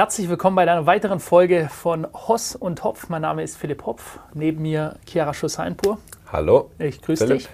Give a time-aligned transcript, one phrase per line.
[0.00, 3.10] Herzlich willkommen bei einer weiteren Folge von Hoss und Hopf.
[3.10, 4.18] Mein Name ist Philipp Hopf.
[4.32, 5.98] Neben mir Chiara Schussainpur.
[6.32, 6.70] Hallo.
[6.78, 7.50] Ich grüße dich.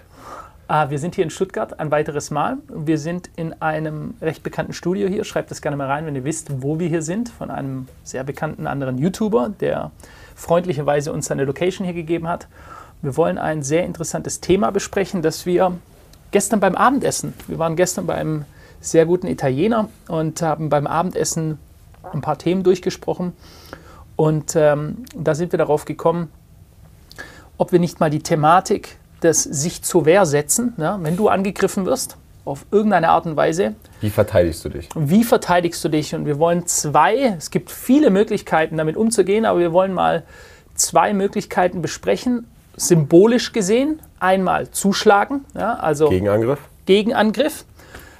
[0.68, 2.58] Ah, wir sind hier in Stuttgart ein weiteres Mal.
[2.68, 5.24] Wir sind in einem recht bekannten Studio hier.
[5.24, 7.30] Schreibt das gerne mal rein, wenn ihr wisst, wo wir hier sind.
[7.30, 9.90] Von einem sehr bekannten anderen YouTuber, der
[10.36, 12.46] freundlicherweise uns seine Location hier gegeben hat.
[13.02, 15.76] Wir wollen ein sehr interessantes Thema besprechen, das wir
[16.30, 18.44] gestern beim Abendessen, wir waren gestern beim
[18.80, 21.58] sehr guten Italiener und haben beim Abendessen
[22.12, 23.32] ein paar Themen durchgesprochen.
[24.16, 26.30] Und ähm, da sind wir darauf gekommen,
[27.58, 31.86] ob wir nicht mal die Thematik des sich zur Wehr setzen, ja, wenn du angegriffen
[31.86, 33.74] wirst, auf irgendeine Art und Weise.
[34.00, 34.88] Wie verteidigst du dich?
[34.94, 36.14] Wie verteidigst du dich?
[36.14, 40.22] Und wir wollen zwei, es gibt viele Möglichkeiten damit umzugehen, aber wir wollen mal
[40.74, 44.00] zwei Möglichkeiten besprechen, symbolisch gesehen.
[44.18, 46.60] Einmal zuschlagen, ja, also Gegenangriff.
[46.86, 47.64] Gegenangriff.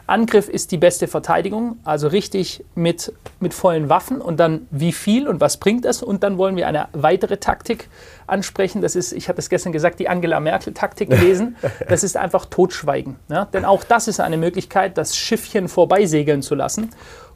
[0.07, 5.27] Angriff ist die beste Verteidigung, also richtig mit, mit vollen Waffen und dann wie viel
[5.27, 6.03] und was bringt das?
[6.03, 7.89] Und dann wollen wir eine weitere Taktik
[8.27, 8.83] ansprechen.
[8.83, 11.57] Das ist, ich habe es gestern gesagt, die Angela Merkel-Taktik gewesen.
[11.89, 13.17] Das ist einfach Totschweigen.
[13.29, 13.47] Ja?
[13.47, 16.91] Denn auch das ist eine Möglichkeit, das Schiffchen vorbeisegeln zu lassen.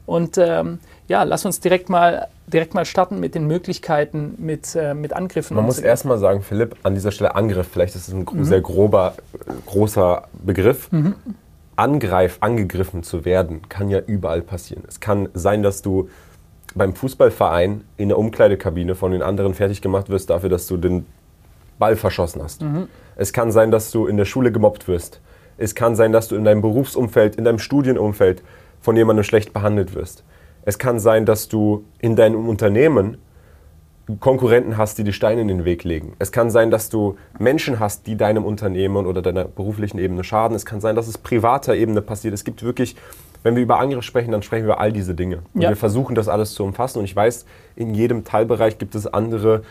[0.05, 4.93] Und ähm, ja, lass uns direkt mal, direkt mal starten mit den Möglichkeiten, mit, äh,
[4.93, 5.55] mit Angriffen.
[5.55, 8.43] Man muss erstmal sagen, Philipp, an dieser Stelle Angriff, vielleicht ist es ein mhm.
[8.45, 9.15] sehr grober,
[9.65, 10.91] großer Begriff.
[10.91, 11.15] Mhm.
[11.81, 14.83] Angreif, angegriffen zu werden, kann ja überall passieren.
[14.87, 16.09] Es kann sein, dass du
[16.75, 21.07] beim Fußballverein in der Umkleidekabine von den anderen fertig gemacht wirst dafür, dass du den
[21.79, 22.61] Ball verschossen hast.
[22.61, 22.87] Mhm.
[23.15, 25.21] Es kann sein, dass du in der Schule gemobbt wirst.
[25.57, 28.43] Es kann sein, dass du in deinem Berufsumfeld, in deinem Studienumfeld
[28.79, 30.23] von jemandem schlecht behandelt wirst.
[30.63, 33.17] Es kann sein, dass du in deinem Unternehmen
[34.19, 36.13] Konkurrenten hast, die die Steine in den Weg legen.
[36.19, 40.55] Es kann sein, dass du Menschen hast, die deinem Unternehmen oder deiner beruflichen Ebene schaden.
[40.55, 42.33] Es kann sein, dass es privater Ebene passiert.
[42.33, 42.95] Es gibt wirklich,
[43.43, 45.39] wenn wir über Angriff sprechen, dann sprechen wir über all diese Dinge.
[45.53, 45.69] Und ja.
[45.69, 46.99] wir versuchen das alles zu umfassen.
[46.99, 47.45] Und ich weiß,
[47.75, 49.63] in jedem Teilbereich gibt es andere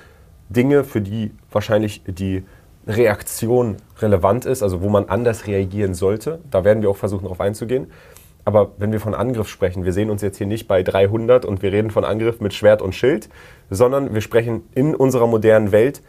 [0.48, 2.44] Dinge, für die wahrscheinlich die
[2.86, 6.40] Reaktion relevant ist, also wo man anders reagieren sollte.
[6.50, 7.88] Da werden wir auch versuchen, darauf einzugehen.
[8.44, 11.62] Aber wenn wir von Angriff sprechen, wir sehen uns jetzt hier nicht bei 300 und
[11.62, 13.28] wir reden von Angriff mit Schwert und Schild,
[13.68, 16.02] sondern wir sprechen in unserer modernen Welt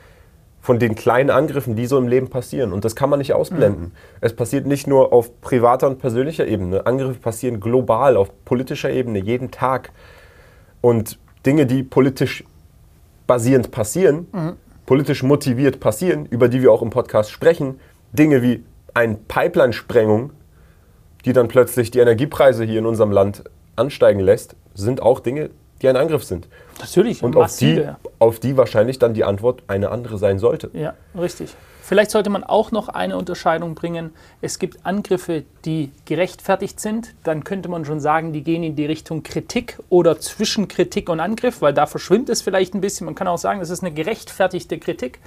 [0.62, 2.72] von den kleinen Angriffen, die so im Leben passieren.
[2.72, 3.86] Und das kann man nicht ausblenden.
[3.86, 3.92] Mhm.
[4.22, 6.86] Es passiert nicht nur auf privater und persönlicher Ebene.
[6.86, 9.92] Angriffe passieren global, auf politischer Ebene, jeden Tag.
[10.80, 12.44] Und Dinge, die politisch
[13.26, 14.54] basierend passieren, mhm.
[14.86, 17.80] politisch motiviert passieren, über die wir auch im Podcast sprechen,
[18.14, 18.64] Dinge wie
[18.94, 20.32] eine Pipeline-Sprengung
[21.26, 23.44] die dann plötzlich die Energiepreise hier in unserem Land
[23.76, 25.50] ansteigen lässt, sind auch Dinge,
[25.82, 26.48] die ein Angriff sind.
[26.80, 27.24] Natürlich.
[27.24, 27.84] Und auf die,
[28.20, 30.70] auf die wahrscheinlich dann die Antwort eine andere sein sollte.
[30.74, 31.56] Ja, richtig.
[31.82, 34.12] Vielleicht sollte man auch noch eine Unterscheidung bringen.
[34.40, 37.16] Es gibt Angriffe, die gerechtfertigt sind.
[37.24, 41.20] Dann könnte man schon sagen, die gehen in die Richtung Kritik oder zwischen Kritik und
[41.20, 43.06] Angriff, weil da verschwimmt es vielleicht ein bisschen.
[43.06, 45.20] Man kann auch sagen, das ist eine gerechtfertigte Kritik.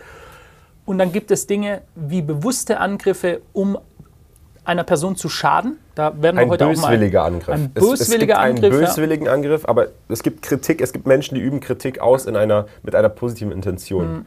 [0.86, 3.76] Und dann gibt es Dinge wie bewusste Angriffe, um
[4.64, 5.78] einer Person zu schaden.
[5.94, 7.54] Da werden wir ein heute böswilliger auch mal Angriff.
[7.54, 8.72] Ein böswilliger es, es gibt Angriff.
[8.72, 9.32] Einen böswilligen ja.
[9.32, 10.80] Angriff, aber es gibt Kritik.
[10.80, 14.12] Es gibt Menschen, die üben Kritik aus in einer, mit einer positiven Intention.
[14.12, 14.24] Mhm.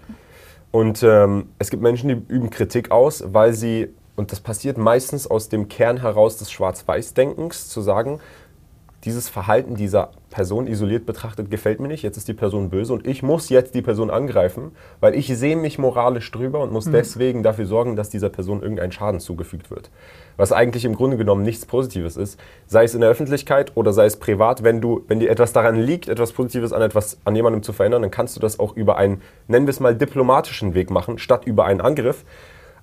[0.72, 5.26] Und ähm, es gibt Menschen, die üben Kritik aus, weil sie, und das passiert meistens
[5.26, 8.20] aus dem Kern heraus des Schwarz-Weiß-Denkens, zu sagen,
[9.07, 13.07] dieses Verhalten dieser Person isoliert betrachtet gefällt mir nicht, jetzt ist die Person böse und
[13.07, 16.91] ich muss jetzt die Person angreifen, weil ich sehe mich moralisch drüber und muss mhm.
[16.91, 19.90] deswegen dafür sorgen, dass dieser Person irgendein Schaden zugefügt wird.
[20.35, 24.06] Was eigentlich im Grunde genommen nichts Positives ist, sei es in der Öffentlichkeit oder sei
[24.06, 27.63] es privat, wenn du, wenn dir etwas daran liegt, etwas Positives an etwas an jemandem
[27.63, 30.91] zu verändern, dann kannst du das auch über einen, nennen wir es mal, diplomatischen Weg
[30.91, 32.25] machen, statt über einen Angriff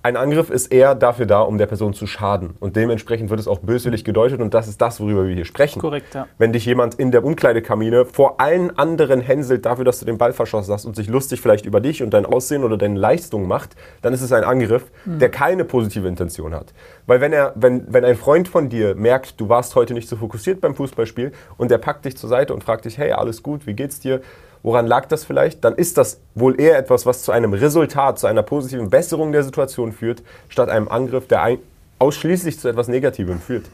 [0.05, 2.53] ein Angriff ist eher dafür da, um der Person zu schaden.
[2.59, 5.81] Und dementsprechend wird es auch böswillig gedeutet und das ist das, worüber wir hier sprechen.
[5.81, 6.27] Korrekt, ja.
[6.37, 10.31] Wenn dich jemand in der Umkleidekabine vor allen anderen hänselt dafür, dass du den Ball
[10.31, 13.75] verschossen hast und sich lustig vielleicht über dich und dein Aussehen oder deine Leistung macht,
[14.03, 15.17] dann ist es ein Angriff, mhm.
[15.17, 16.71] der keine positive Intention hat.
[17.07, 20.17] Weil wenn, er, wenn, wenn ein Freund von dir merkt, du warst heute nicht so
[20.17, 23.65] fokussiert beim Fußballspiel und der packt dich zur Seite und fragt dich, hey, alles gut,
[23.65, 24.21] wie geht's dir?
[24.65, 25.63] Woran lag das vielleicht?
[25.63, 29.43] Dann ist das wohl eher etwas, was zu einem Resultat, zu einer positiven Besserung der
[29.43, 31.59] Situation führt, statt einem Angriff, der ein,
[31.99, 33.67] ausschließlich zu etwas Negativem führt.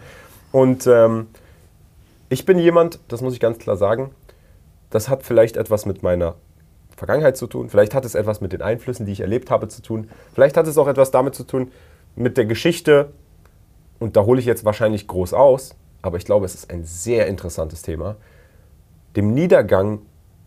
[0.52, 1.28] Und ähm,
[2.28, 4.12] ich bin jemand, das muss ich ganz klar sagen,
[4.90, 6.36] das hat vielleicht etwas mit meiner
[6.98, 9.82] Vergangenheit zu tun, vielleicht hat es etwas mit den Einflüssen, die ich erlebt habe, zu
[9.82, 11.72] tun, vielleicht hat es auch etwas damit zu tun,
[12.18, 13.14] mit der Geschichte,
[14.00, 17.28] und da hole ich jetzt wahrscheinlich groß aus, aber ich glaube, es ist ein sehr
[17.28, 18.18] interessantes Thema,
[19.16, 20.02] dem Niedergang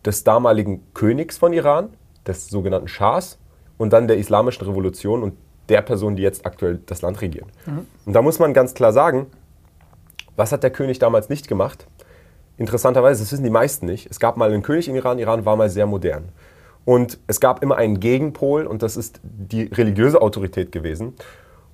[0.05, 1.89] des damaligen Königs von Iran,
[2.27, 3.37] des sogenannten Schahs,
[3.77, 5.33] und dann der Islamischen Revolution und
[5.67, 7.51] der Person, die jetzt aktuell das Land regieren.
[7.65, 7.87] Mhm.
[8.05, 9.27] Und da muss man ganz klar sagen,
[10.35, 11.87] was hat der König damals nicht gemacht?
[12.57, 15.55] interessanterweise, das wissen die meisten nicht, es gab mal einen König in Iran, Iran war
[15.55, 16.29] mal sehr modern.
[16.85, 21.15] Und es gab immer einen Gegenpol und das ist die religiöse Autorität gewesen.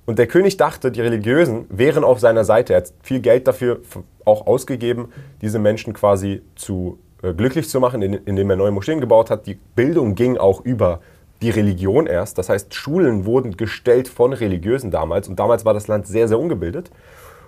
[0.06, 2.72] Und der König dachte, die Religiösen wären auf seiner Seite.
[2.72, 3.80] Er hat viel Geld dafür
[4.24, 5.12] auch ausgegeben,
[5.42, 9.46] diese Menschen quasi zu glücklich zu machen, indem er neue Moscheen gebaut hat.
[9.46, 11.00] Die Bildung ging auch über
[11.40, 12.38] die Religion erst.
[12.38, 15.28] Das heißt, Schulen wurden gestellt von Religiösen damals.
[15.28, 16.90] Und damals war das Land sehr, sehr ungebildet.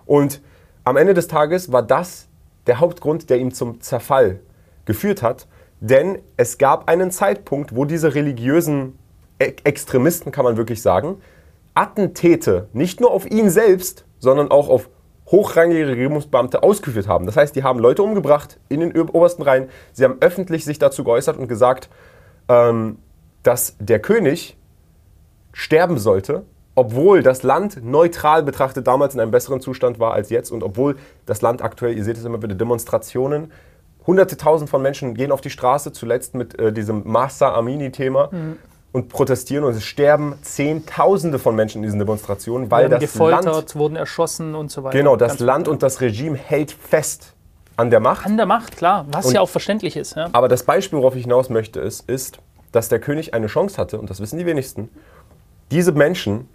[0.07, 0.41] Und
[0.85, 2.29] am Ende des Tages war das
[2.67, 4.41] der Hauptgrund, der ihm zum Zerfall
[4.85, 5.47] geführt hat.
[5.81, 8.99] Denn es gab einen Zeitpunkt, wo diese religiösen
[9.39, 11.17] Extremisten, kann man wirklich sagen,
[11.75, 14.89] Attentäte nicht nur auf ihn selbst, sondern auch auf
[15.31, 17.27] hochrangige Regierungsbeamte ausgeführt haben.
[17.27, 19.69] Das heißt, die haben Leute umgebracht in den obersten Reihen.
[19.93, 21.89] Sie haben öffentlich sich dazu geäußert und gesagt,
[22.49, 22.99] ähm,
[23.43, 24.57] dass der König
[25.53, 26.45] sterben sollte,
[26.75, 30.97] obwohl das Land neutral betrachtet damals in einem besseren Zustand war als jetzt und obwohl
[31.25, 33.53] das Land aktuell, ihr seht es immer wieder, Demonstrationen,
[34.07, 38.29] hunderte tausend von Menschen gehen auf die Straße, zuletzt mit äh, diesem Masa Amini-Thema.
[38.31, 38.59] Mhm
[38.95, 43.75] und protestieren und es sterben Zehntausende von Menschen in diesen Demonstrationen, weil das gefoltert, Land,
[43.75, 44.97] wurden erschossen und so weiter.
[44.97, 47.35] Genau, das Land und das Regime hält fest
[47.77, 48.25] an der Macht.
[48.25, 50.15] An der Macht, klar, was und, ja auch verständlich ist.
[50.15, 50.29] Ja.
[50.31, 52.39] Aber das Beispiel, worauf ich hinaus möchte, ist, ist,
[52.71, 54.89] dass der König eine Chance hatte, und das wissen die wenigsten,
[55.73, 56.49] diese Menschen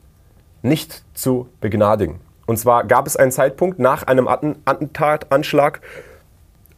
[0.61, 2.21] nicht zu begnadigen.
[2.45, 5.81] Und zwar gab es einen Zeitpunkt nach einem Attentatanschlag,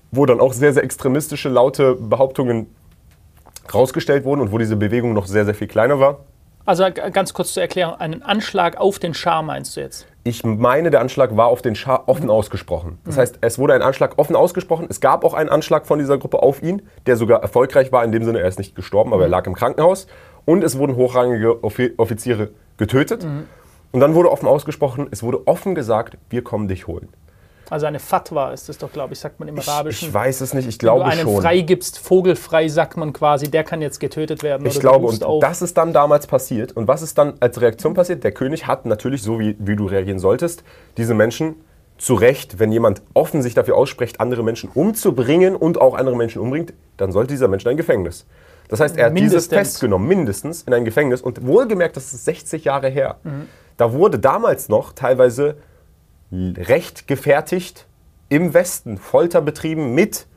[0.09, 2.65] wo dann auch sehr, sehr extremistische, laute Behauptungen
[3.73, 6.19] rausgestellt wurden und wo diese Bewegung noch sehr, sehr viel kleiner war.
[6.65, 10.05] Also ganz kurz zur Erklärung, einen Anschlag auf den Schah meinst du jetzt?
[10.23, 12.99] Ich meine, der Anschlag war auf den Schah offen ausgesprochen.
[13.03, 13.21] Das mhm.
[13.21, 14.85] heißt, es wurde ein Anschlag offen ausgesprochen.
[14.87, 18.03] Es gab auch einen Anschlag von dieser Gruppe auf ihn, der sogar erfolgreich war.
[18.03, 19.31] In dem Sinne, er ist nicht gestorben, aber er mhm.
[19.31, 20.05] lag im Krankenhaus.
[20.45, 23.23] Und es wurden hochrangige Offiziere getötet.
[23.23, 23.47] Mhm.
[23.91, 27.09] Und dann wurde offen ausgesprochen, es wurde offen gesagt, wir kommen dich holen.
[27.71, 30.09] Also eine Fatwa ist das doch, glaube ich, sagt man im Arabischen.
[30.09, 31.19] Ich, weiß es nicht, ich glaube schon.
[31.19, 34.67] Wenn du einen freigibst, vogelfrei, sagt man quasi, der kann jetzt getötet werden.
[34.67, 35.39] Ich glaube, und auf.
[35.39, 36.73] das ist dann damals passiert.
[36.73, 38.25] Und was ist dann als Reaktion passiert?
[38.25, 40.65] Der König hat natürlich, so wie, wie du reagieren solltest,
[40.97, 41.55] diese Menschen
[41.97, 46.41] zu Recht, wenn jemand offen sich dafür ausspricht, andere Menschen umzubringen und auch andere Menschen
[46.41, 48.25] umbringt, dann sollte dieser Mensch in ein Gefängnis.
[48.67, 49.47] Das heißt, er hat mindestens.
[49.47, 51.21] dieses festgenommen, mindestens in ein Gefängnis.
[51.21, 53.15] Und wohlgemerkt, das ist 60 Jahre her.
[53.23, 53.47] Mhm.
[53.77, 55.55] Da wurde damals noch teilweise
[56.31, 57.87] recht gefertigt
[58.29, 60.27] im Westen Folter betrieben mit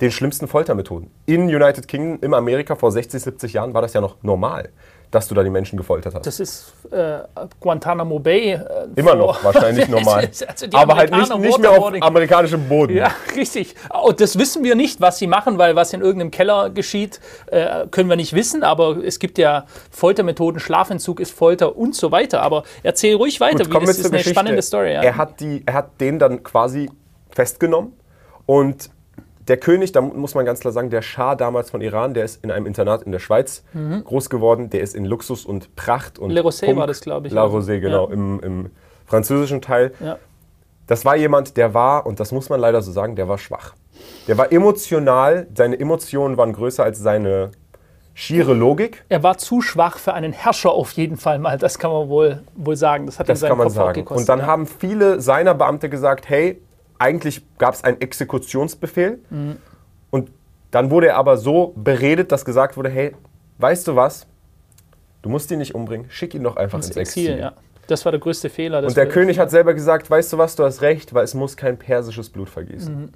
[0.00, 1.10] den schlimmsten Foltermethoden.
[1.24, 4.70] In United Kingdom, in Amerika vor 60, 70 Jahren war das ja noch normal
[5.10, 6.26] dass du da die Menschen gefoltert hast.
[6.26, 7.20] Das ist äh,
[7.60, 8.52] Guantanamo Bay.
[8.52, 8.62] Äh,
[8.96, 10.28] Immer noch wahrscheinlich normal.
[10.46, 12.96] also Aber halt nicht, nicht mehr auf amerikanischem Boden.
[12.96, 13.74] Ja, richtig.
[14.02, 17.86] Und das wissen wir nicht, was sie machen, weil was in irgendeinem Keller geschieht, äh,
[17.90, 18.62] können wir nicht wissen.
[18.62, 22.42] Aber es gibt ja Foltermethoden, Schlafentzug ist Folter und so weiter.
[22.42, 24.30] Aber erzähl ruhig weiter, Gut, wie das ist eine Geschichte.
[24.30, 24.92] spannende Story.
[24.92, 25.02] Ja.
[25.02, 26.90] Er, hat die, er hat den dann quasi
[27.30, 27.92] festgenommen
[28.46, 28.90] und
[29.48, 32.42] der König, da muss man ganz klar sagen, der Schah damals von Iran, der ist
[32.42, 34.02] in einem Internat in der Schweiz mhm.
[34.04, 34.70] groß geworden.
[34.70, 36.30] Der ist in Luxus und Pracht und.
[36.30, 37.32] Le Rosé war das, glaube ich.
[37.32, 38.14] La Rosé, genau, ja.
[38.14, 38.70] im, im,
[39.06, 39.92] französischen Teil.
[40.00, 40.18] Ja.
[40.88, 43.74] Das war jemand, der war, und das muss man leider so sagen, der war schwach.
[44.26, 47.52] Der war emotional, seine Emotionen waren größer als seine
[48.14, 49.04] schiere Logik.
[49.08, 52.42] Er war zu schwach für einen Herrscher auf jeden Fall mal, das kann man wohl,
[52.56, 53.06] wohl sagen.
[53.06, 53.94] Das hat das ihm seinen Kopf sagen.
[53.94, 54.22] gekostet.
[54.22, 54.46] Und dann ja.
[54.46, 56.60] haben viele seiner Beamte gesagt, hey,
[56.98, 59.56] eigentlich gab es einen Exekutionsbefehl mhm.
[60.10, 60.30] und
[60.70, 63.14] dann wurde er aber so beredet, dass gesagt wurde, hey,
[63.58, 64.26] weißt du was,
[65.22, 67.26] du musst ihn nicht umbringen, schick ihn doch einfach ins, ins Exil.
[67.30, 67.40] Exil.
[67.40, 67.52] Ja.
[67.86, 68.84] Das war der größte Fehler.
[68.84, 71.56] Und der König hat selber gesagt, weißt du was, du hast recht, weil es muss
[71.56, 73.02] kein persisches Blut vergießen.
[73.02, 73.08] Mhm.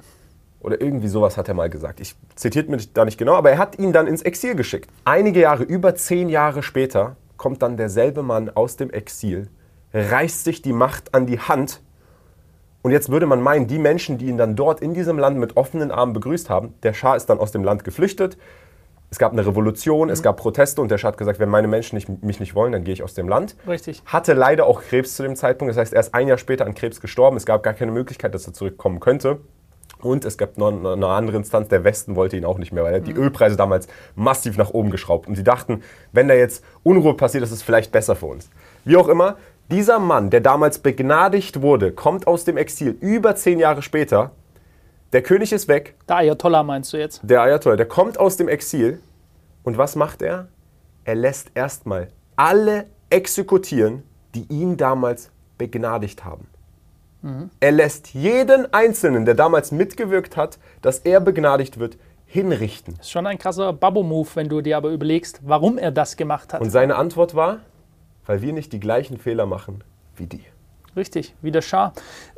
[0.60, 2.00] Oder irgendwie sowas hat er mal gesagt.
[2.00, 4.90] Ich zitiert mich da nicht genau, aber er hat ihn dann ins Exil geschickt.
[5.04, 9.48] Einige Jahre, über zehn Jahre später, kommt dann derselbe Mann aus dem Exil,
[9.94, 11.80] reißt sich die Macht an die Hand
[12.82, 15.56] und jetzt würde man meinen, die Menschen, die ihn dann dort in diesem Land mit
[15.56, 18.38] offenen Armen begrüßt haben, der Schah ist dann aus dem Land geflüchtet.
[19.10, 20.12] Es gab eine Revolution, mhm.
[20.12, 22.72] es gab Proteste und der Schah hat gesagt, wenn meine Menschen nicht, mich nicht wollen,
[22.72, 23.56] dann gehe ich aus dem Land.
[23.66, 24.02] Richtig.
[24.06, 26.74] Hatte leider auch Krebs zu dem Zeitpunkt, das heißt, er ist ein Jahr später an
[26.74, 27.36] Krebs gestorben.
[27.36, 29.40] Es gab gar keine Möglichkeit, dass er zurückkommen könnte.
[30.02, 32.94] Und es gab noch eine andere Instanz, der Westen wollte ihn auch nicht mehr, weil
[32.94, 33.04] er mhm.
[33.04, 35.28] die Ölpreise damals massiv nach oben geschraubt.
[35.28, 35.82] Und sie dachten,
[36.12, 38.48] wenn da jetzt Unruhe passiert, ist es vielleicht besser für uns.
[38.84, 39.36] Wie auch immer,
[39.70, 44.32] dieser Mann, der damals begnadigt wurde, kommt aus dem Exil über zehn Jahre später.
[45.12, 45.94] Der König ist weg.
[46.08, 47.20] Der Ayatollah meinst du jetzt?
[47.22, 49.00] Der Ayatollah, der kommt aus dem Exil.
[49.62, 50.48] Und was macht er?
[51.04, 54.02] Er lässt erstmal alle exekutieren,
[54.34, 56.46] die ihn damals begnadigt haben.
[57.22, 57.50] Mhm.
[57.60, 62.94] Er lässt jeden Einzelnen, der damals mitgewirkt hat, dass er begnadigt wird, hinrichten.
[62.96, 66.52] Das ist schon ein krasser Babbo-Move, wenn du dir aber überlegst, warum er das gemacht
[66.52, 66.60] hat.
[66.60, 67.58] Und seine Antwort war,
[68.30, 69.82] weil wir nicht die gleichen Fehler machen
[70.14, 70.44] wie die.
[70.94, 71.92] Richtig, wie der Schah.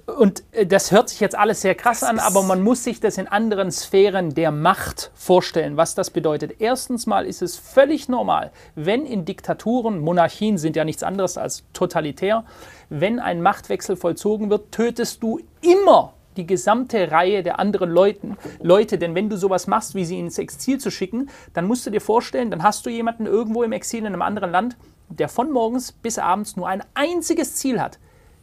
[0.06, 3.18] Und äh, das hört sich jetzt alles sehr krass an, aber man muss sich das
[3.18, 6.54] in anderen Sphären der Macht vorstellen, was das bedeutet.
[6.60, 11.62] Erstens mal ist es völlig normal, wenn in Diktaturen, Monarchien sind ja nichts anderes als
[11.74, 12.44] totalitär,
[12.88, 18.96] wenn ein Machtwechsel vollzogen wird, tötest du immer die gesamte Reihe der anderen Leuten, Leute,
[18.96, 22.00] denn wenn du sowas machst, wie sie ins Exil zu schicken, dann musst du dir
[22.00, 24.76] vorstellen, dann hast du jemanden irgendwo im Exil in einem anderen Land,
[25.16, 27.98] der von morgens bis abends nur ein einziges Ziel hat,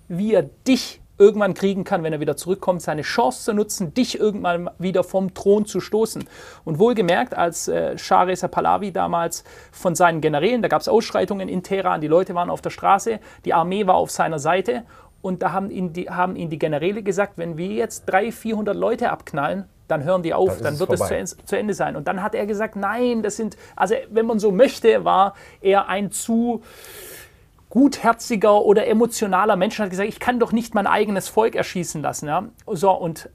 [0.07, 4.17] wie er dich irgendwann kriegen kann, wenn er wieder zurückkommt, seine Chance zu nutzen, dich
[4.17, 6.23] irgendwann wieder vom Thron zu stoßen.
[6.63, 11.49] Und wohlgemerkt, als äh, Shah Reza Pahlavi damals von seinen Generälen, da gab es Ausschreitungen
[11.49, 14.83] in Teheran, die Leute waren auf der Straße, die Armee war auf seiner Seite
[15.21, 18.75] und da haben ihn die, haben ihn die Generäle gesagt, wenn wir jetzt 300, 400
[18.75, 21.19] Leute abknallen, dann hören die auf, dann, dann wird vorbei.
[21.19, 21.95] es zu, Ende sein.
[21.95, 25.89] Und dann hat er gesagt, nein, das sind, also wenn man so möchte, war er
[25.89, 26.61] ein zu
[27.69, 32.01] gutherziger oder emotionaler Mensch und hat gesagt, ich kann doch nicht mein eigenes Volk erschießen
[32.01, 32.27] lassen.
[32.27, 32.45] Ja?
[32.67, 33.29] So, und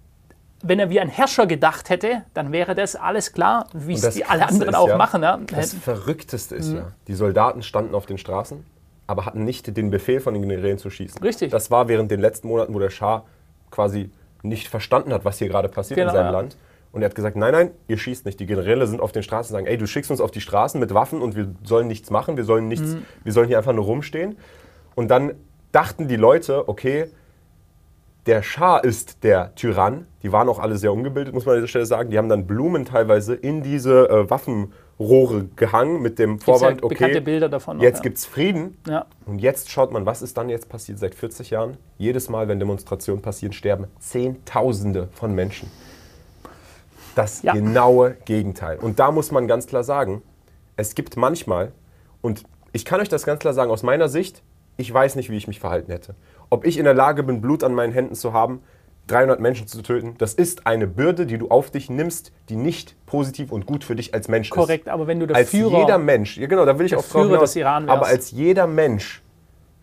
[0.63, 4.25] wenn er wie ein Herrscher gedacht hätte, dann wäre das alles klar, wie es die
[4.25, 5.23] alle anderen auch ja, machen.
[5.23, 5.39] Ja?
[5.49, 6.77] Das Verrückteste ist mhm.
[6.77, 8.65] ja, die Soldaten standen auf den Straßen,
[9.07, 11.21] aber hatten nicht den Befehl von den Generälen zu schießen.
[11.23, 11.51] Richtig.
[11.51, 13.25] Das war während den letzten Monaten, wo der Schah
[13.71, 14.11] quasi
[14.45, 16.33] nicht verstanden hat, was hier gerade passiert genau, in seinem ja.
[16.33, 16.57] Land.
[16.93, 18.39] Und er hat gesagt, nein, nein, ihr schießt nicht.
[18.39, 20.79] Die Generäle sind auf den Straßen und sagen, ey, du schickst uns auf die Straßen
[20.79, 23.03] mit Waffen und wir sollen nichts machen, wir sollen, nichts, mhm.
[23.25, 24.37] wir sollen hier einfach nur rumstehen.
[24.95, 25.33] Und dann
[25.73, 27.07] dachten die Leute, okay,
[28.27, 30.07] der Schah ist der Tyrann.
[30.23, 32.11] Die waren auch alle sehr ungebildet, muss man an dieser Stelle sagen.
[32.11, 34.31] Die haben dann Blumen teilweise in diese äh,
[34.99, 38.03] Waffenrohre gehangen mit dem Vorwand, ja okay, Bilder davon noch, jetzt ja.
[38.03, 38.79] gibt es Frieden.
[38.87, 39.07] Ja.
[39.27, 41.77] Und jetzt schaut man, was ist dann jetzt passiert seit 40 Jahren?
[41.99, 45.71] Jedes Mal, wenn Demonstrationen passieren, sterben Zehntausende von Menschen
[47.15, 47.53] das ja.
[47.53, 48.79] genaue Gegenteil.
[48.79, 50.23] Und da muss man ganz klar sagen,
[50.77, 51.71] es gibt manchmal,
[52.23, 54.43] und ich kann euch das ganz klar sagen, aus meiner Sicht,
[54.77, 56.17] ich weiß nicht, wie ich mich verhalten hätte.
[56.51, 58.63] Ob ich in der Lage bin, Blut an meinen Händen zu haben,
[59.07, 62.97] 300 Menschen zu töten, das ist eine Bürde, die du auf dich nimmst, die nicht
[63.07, 64.67] positiv und gut für dich als Mensch Korrekt, ist.
[64.67, 67.05] Korrekt, aber wenn du der als Führer, jeder Mensch, ja genau, da will ich auch
[67.05, 67.97] Führer des Iran wärst.
[67.97, 69.23] aber als jeder Mensch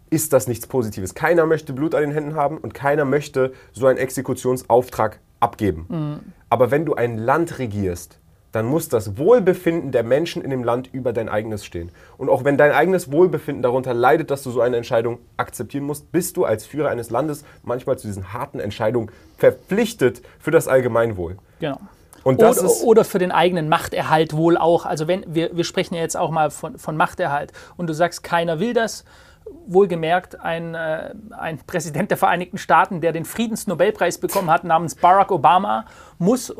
[0.09, 1.15] ist das nichts Positives.
[1.15, 5.85] Keiner möchte Blut an den Händen haben und keiner möchte so einen Exekutionsauftrag abgeben.
[5.87, 6.33] Mhm.
[6.49, 8.19] Aber wenn du ein Land regierst,
[8.51, 11.91] dann muss das Wohlbefinden der Menschen in dem Land über dein eigenes stehen.
[12.17, 16.11] Und auch wenn dein eigenes Wohlbefinden darunter leidet, dass du so eine Entscheidung akzeptieren musst,
[16.11, 21.37] bist du als Führer eines Landes manchmal zu diesen harten Entscheidungen verpflichtet für das Allgemeinwohl.
[21.59, 21.79] Genau.
[22.23, 22.53] Oder,
[22.83, 24.85] oder, für den eigenen Machterhalt wohl auch.
[24.85, 28.23] Also wenn wir, wir sprechen ja jetzt auch mal von, von Machterhalt und du sagst,
[28.23, 29.05] keiner will das,
[29.67, 35.31] wohlgemerkt ein, äh, ein Präsident der Vereinigten Staaten, der den Friedensnobelpreis bekommen hat, namens Barack
[35.31, 35.85] Obama,
[36.19, 36.53] muss,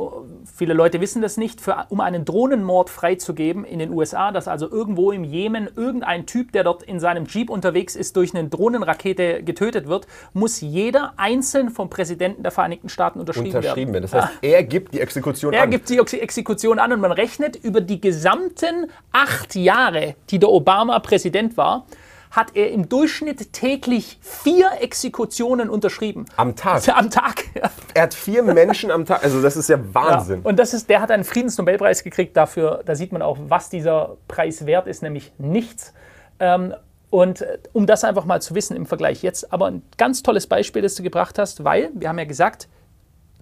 [0.55, 4.69] viele Leute wissen das nicht, für, um einen Drohnenmord freizugeben in den USA, dass also
[4.69, 9.43] irgendwo im Jemen irgendein Typ, der dort in seinem Jeep unterwegs ist, durch eine Drohnenrakete
[9.43, 14.09] getötet wird, muss jeder einzeln vom Präsidenten der Vereinigten Staaten unterschrieben, unterschrieben werden.
[14.09, 15.71] Das heißt, er gibt die Exekution er an.
[15.71, 20.49] Er gibt die Exekution an und man rechnet über die gesamten acht Jahre, die der
[20.49, 21.85] Obama Präsident war,
[22.31, 26.25] hat er im Durchschnitt täglich vier Exekutionen unterschrieben.
[26.37, 26.87] Am Tag?
[26.97, 27.43] Am Tag.
[27.53, 27.69] Ja.
[27.93, 29.23] Er hat vier Menschen am Tag.
[29.23, 30.41] Also das ist ja Wahnsinn.
[30.43, 30.49] Ja.
[30.49, 32.81] Und das ist, der hat einen Friedensnobelpreis gekriegt dafür.
[32.85, 35.93] Da sieht man auch, was dieser Preis wert ist, nämlich nichts.
[36.39, 36.73] Ähm,
[37.09, 40.47] und äh, um das einfach mal zu wissen im Vergleich jetzt, aber ein ganz tolles
[40.47, 42.69] Beispiel, das du gebracht hast, weil wir haben ja gesagt,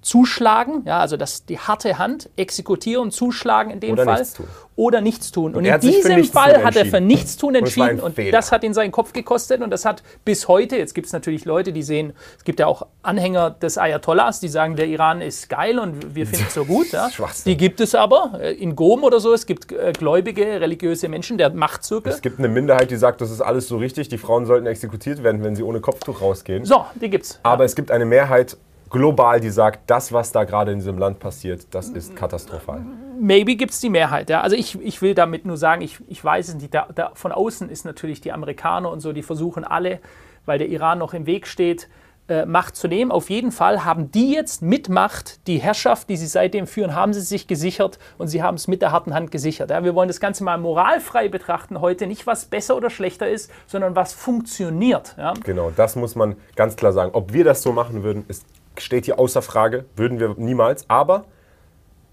[0.01, 4.19] zuschlagen, ja, also das, die harte Hand, exekutieren, zuschlagen in dem oder Fall.
[4.19, 4.47] Nichts tun.
[4.75, 5.55] Oder nichts tun.
[5.55, 8.63] Und, und in diesem Fall hat er für nichts tun entschieden und, und das hat
[8.63, 11.83] ihn seinen Kopf gekostet und das hat bis heute, jetzt gibt es natürlich Leute, die
[11.83, 16.15] sehen, es gibt ja auch Anhänger des Ayatollahs, die sagen, der Iran ist geil und
[16.15, 16.91] wir finden es so gut.
[16.91, 17.09] Ja.
[17.45, 21.37] Die gibt es aber äh, in Gom oder so, es gibt äh, gläubige, religiöse Menschen,
[21.37, 22.13] der Machtzirkel.
[22.13, 25.23] Es gibt eine Minderheit, die sagt, das ist alles so richtig, die Frauen sollten exekutiert
[25.23, 26.63] werden, wenn sie ohne Kopftuch rausgehen.
[26.63, 27.39] So, die gibt's.
[27.43, 27.65] Aber ja.
[27.65, 28.55] es gibt eine Mehrheit
[28.89, 32.81] global, die sagt, das, was da gerade in diesem Land passiert, das ist katastrophal.
[33.19, 34.29] Maybe gibt es die Mehrheit.
[34.29, 34.41] Ja.
[34.41, 36.73] Also ich, ich will damit nur sagen, ich, ich weiß es nicht.
[36.73, 39.99] Da, da, von außen ist natürlich die Amerikaner und so, die versuchen alle,
[40.45, 41.89] weil der Iran noch im Weg steht,
[42.29, 43.11] äh, Macht zu nehmen.
[43.11, 47.11] Auf jeden Fall haben die jetzt mit Macht die Herrschaft, die sie seitdem führen, haben
[47.13, 49.69] sie sich gesichert und sie haben es mit der harten Hand gesichert.
[49.71, 49.83] Ja.
[49.83, 52.07] Wir wollen das Ganze mal moralfrei betrachten heute.
[52.07, 55.15] Nicht, was besser oder schlechter ist, sondern was funktioniert.
[55.17, 55.33] Ja.
[55.43, 57.11] Genau, das muss man ganz klar sagen.
[57.13, 58.45] Ob wir das so machen würden, ist
[58.81, 60.89] steht hier außer Frage, würden wir niemals.
[60.89, 61.25] Aber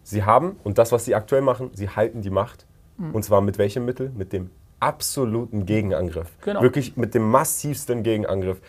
[0.03, 2.67] sie haben, und das, was sie aktuell machen, sie halten die Macht.
[2.97, 3.15] Mhm.
[3.15, 4.11] Und zwar mit welchem Mittel?
[4.15, 6.31] Mit dem absoluten Gegenangriff.
[6.43, 6.63] Genau.
[6.63, 8.61] Wirklich mit dem massivsten Gegenangriff.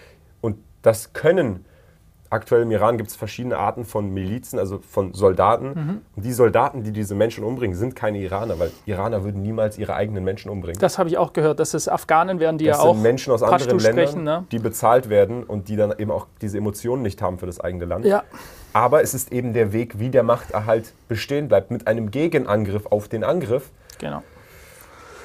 [0.42, 1.66] Und das können
[2.29, 5.67] aktuell im Iran gibt es verschiedene Arten von Milizen, also von Soldaten.
[5.67, 6.01] Mhm.
[6.15, 9.96] Und die Soldaten, die diese Menschen umbringen, sind keine Iraner, weil Iraner würden niemals ihre
[9.96, 10.79] eigenen Menschen umbringen.
[10.79, 12.88] Das habe ich auch gehört, dass es Afghanen wären, die das ja auch.
[12.88, 14.46] Das sind Menschen aus anderen Ländern, sprechen, ne?
[14.51, 17.86] die bezahlt werden und die dann eben auch diese Emotionen nicht haben für das eigene
[17.86, 18.05] Land.
[18.05, 18.24] Ja.
[18.74, 23.07] Aber es ist eben der Weg, wie der Machterhalt bestehen bleibt, mit einem Gegenangriff auf
[23.07, 23.72] den Angriff.
[24.00, 24.22] Genau.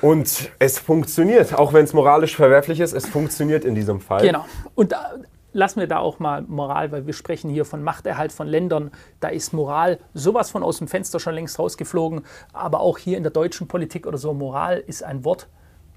[0.02, 4.22] Und es funktioniert, auch wenn es moralisch verwerflich ist, es funktioniert in diesem Fall.
[4.22, 4.44] Genau.
[4.74, 5.12] Und da,
[5.52, 8.90] lassen wir da auch mal Moral, weil wir sprechen hier von Machterhalt von Ländern.
[9.20, 12.22] Da ist Moral sowas von aus dem Fenster schon längst rausgeflogen.
[12.52, 15.48] Aber auch hier in der deutschen Politik oder so, Moral ist ein Wort,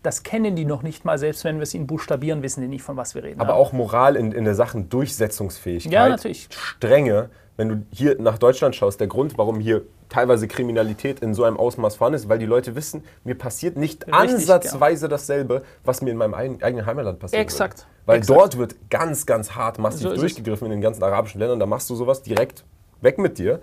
[0.05, 2.83] das kennen die noch nicht mal, selbst wenn wir es ihnen buchstabieren, wissen die nicht,
[2.83, 3.41] von was wir reden.
[3.41, 3.55] Aber ja.
[3.55, 5.91] auch Moral in, in der Sachen Durchsetzungsfähigkeit.
[5.91, 6.47] Ja, natürlich.
[6.51, 7.29] Strenge.
[7.57, 11.57] Wenn du hier nach Deutschland schaust, der Grund, warum hier teilweise Kriminalität in so einem
[11.57, 15.09] Ausmaß vorhanden ist, weil die Leute wissen, mir passiert nicht Richtig, ansatzweise ja.
[15.09, 17.41] dasselbe, was mir in meinem eigenen Heimatland passiert.
[17.41, 17.79] Exakt.
[17.79, 17.89] Würde.
[18.05, 18.39] Weil Exakt.
[18.39, 21.59] dort wird ganz, ganz hart massiv so durchgegriffen in den ganzen arabischen Ländern.
[21.59, 22.65] Da machst du sowas direkt
[23.01, 23.62] weg mit dir.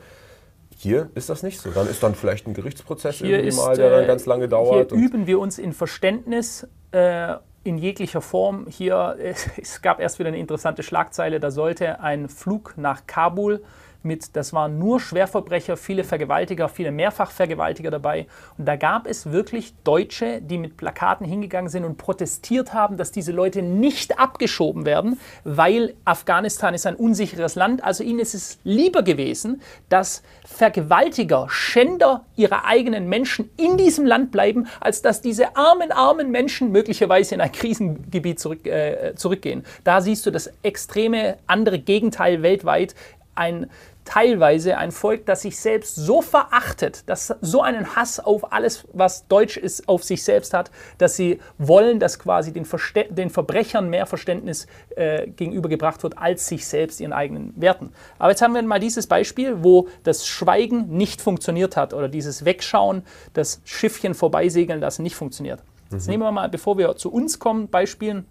[0.82, 1.70] Hier ist das nicht so.
[1.70, 4.90] Dann ist dann vielleicht ein Gerichtsprozess hier irgendwie ist, mal, der dann ganz lange dauert.
[4.90, 8.66] Hier üben wir uns in Verständnis äh, in jeglicher Form.
[8.68, 9.16] Hier,
[9.62, 13.62] es gab erst wieder eine interessante Schlagzeile, da sollte ein Flug nach Kabul
[14.04, 18.26] mit, das waren nur Schwerverbrecher, viele Vergewaltiger, viele Mehrfachvergewaltiger dabei.
[18.58, 23.12] Und da gab es wirklich Deutsche, die mit Plakaten hingegangen sind und protestiert haben, dass
[23.12, 27.84] diese Leute nicht abgeschoben werden, weil Afghanistan ist ein unsicheres Land.
[27.84, 34.32] Also ihnen ist es lieber gewesen, dass Vergewaltiger, Schänder ihrer eigenen Menschen in diesem Land
[34.32, 39.64] bleiben, als dass diese armen, armen Menschen möglicherweise in ein Krisengebiet zurück, äh, zurückgehen.
[39.84, 42.94] Da siehst du das extreme andere Gegenteil weltweit.
[43.34, 43.70] Ein
[44.04, 49.28] teilweise ein Volk, das sich selbst so verachtet, dass so einen Hass auf alles, was
[49.28, 53.90] deutsch ist, auf sich selbst hat, dass sie wollen, dass quasi den, Verste den Verbrechern
[53.90, 54.66] mehr Verständnis
[54.96, 57.92] äh, gegenübergebracht wird als sich selbst ihren eigenen Werten.
[58.18, 62.44] Aber jetzt haben wir mal dieses Beispiel, wo das Schweigen nicht funktioniert hat oder dieses
[62.44, 63.04] Wegschauen,
[63.34, 65.62] das Schiffchen vorbeisegeln lassen nicht funktioniert.
[65.90, 65.96] Mhm.
[65.96, 68.26] Jetzt nehmen wir mal, bevor wir zu uns kommen, Beispielen,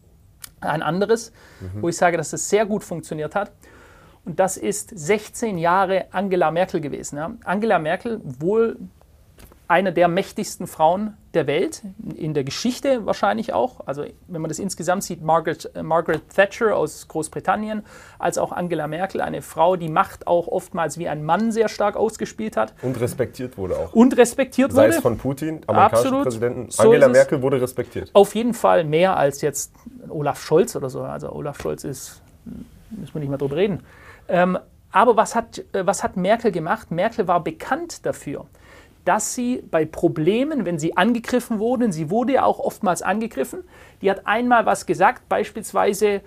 [0.60, 1.82] ein anderes, mhm.
[1.82, 3.52] wo ich sage, dass das sehr gut funktioniert hat.
[4.26, 7.18] Und das ist 16 Jahre Angela Merkel gewesen.
[7.18, 7.32] Ja.
[7.44, 8.78] Angela Merkel, wohl
[9.72, 11.82] eine der mächtigsten Frauen der Welt,
[12.18, 13.88] in der Geschichte wahrscheinlich auch.
[13.88, 17.84] Also wenn man das insgesamt sieht, Margaret, äh, Margaret Thatcher aus Großbritannien,
[18.20, 21.96] als auch Angela Merkel, eine Frau, die Macht auch oftmals wie ein Mann sehr stark
[21.96, 22.74] ausgespielt hat.
[22.82, 23.94] Und respektiert wurde auch.
[23.94, 24.92] Und respektiert Sei wurde.
[24.92, 26.24] Sei es von Putin, amerikanischen Absolut.
[26.26, 26.70] Präsidenten.
[26.78, 28.10] Angela so Merkel wurde respektiert.
[28.12, 29.72] Auf jeden Fall mehr als jetzt
[30.10, 31.04] Olaf Scholz oder so.
[31.04, 32.22] Also Olaf Scholz ist,
[32.90, 33.80] müssen wir nicht mehr drüber reden.
[34.28, 34.58] Ähm,
[34.92, 36.92] aber was hat, äh, was hat Merkel gemacht?
[36.92, 38.46] Merkel war bekannt dafür,
[39.06, 43.64] dass sie bei Problemen, wenn sie angegriffen wurden, sie wurde ja auch oftmals angegriffen,
[44.02, 46.22] die hat einmal was gesagt, beispielsweise,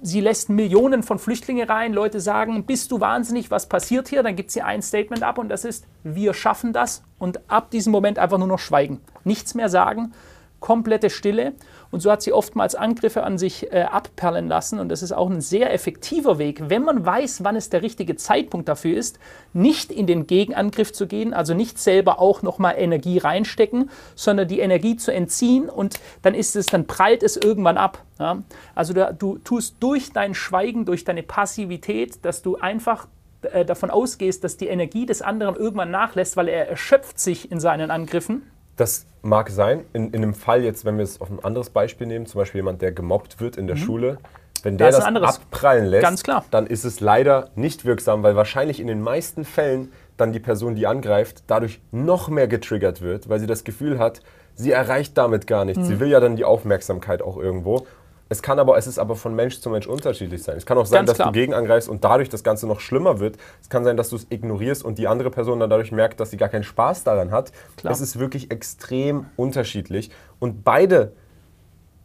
[0.00, 4.22] sie lässt Millionen von Flüchtlingen rein, Leute sagen, bist du wahnsinnig, was passiert hier?
[4.22, 7.92] Dann gibt sie ein Statement ab und das ist, wir schaffen das und ab diesem
[7.92, 10.12] Moment einfach nur noch schweigen, nichts mehr sagen,
[10.60, 11.54] komplette Stille.
[11.90, 14.78] Und so hat sie oftmals Angriffe an sich äh, abperlen lassen.
[14.78, 18.16] Und das ist auch ein sehr effektiver Weg, wenn man weiß, wann es der richtige
[18.16, 19.18] Zeitpunkt dafür ist,
[19.52, 24.60] nicht in den Gegenangriff zu gehen, also nicht selber auch nochmal Energie reinstecken, sondern die
[24.60, 28.04] Energie zu entziehen und dann ist es, dann prallt es irgendwann ab.
[28.18, 28.42] Ja?
[28.74, 33.08] Also da, du tust durch dein Schweigen, durch deine Passivität, dass du einfach
[33.42, 37.60] äh, davon ausgehst, dass die Energie des anderen irgendwann nachlässt, weil er erschöpft sich in
[37.60, 38.42] seinen Angriffen
[38.78, 39.84] das mag sein.
[39.92, 42.60] In, in einem Fall jetzt, wenn wir es auf ein anderes Beispiel nehmen, zum Beispiel
[42.60, 43.80] jemand, der gemobbt wird in der mhm.
[43.80, 44.18] Schule,
[44.62, 48.86] wenn der das, das abprallen lässt, dann ist es leider nicht wirksam, weil wahrscheinlich in
[48.86, 53.46] den meisten Fällen dann die Person, die angreift, dadurch noch mehr getriggert wird, weil sie
[53.46, 54.20] das Gefühl hat,
[54.54, 55.84] sie erreicht damit gar nichts.
[55.84, 55.86] Mhm.
[55.86, 57.86] Sie will ja dann die Aufmerksamkeit auch irgendwo.
[58.28, 60.56] Es kann aber, es ist aber von Mensch zu Mensch unterschiedlich sein.
[60.56, 61.28] Es kann auch sein, Ganz dass klar.
[61.28, 63.38] du gegenangreifst und dadurch das Ganze noch schlimmer wird.
[63.62, 66.30] Es kann sein, dass du es ignorierst und die andere Person dann dadurch merkt, dass
[66.30, 67.52] sie gar keinen Spaß daran hat.
[67.76, 67.92] Klar.
[67.92, 70.10] Es ist wirklich extrem unterschiedlich.
[70.38, 71.12] Und beide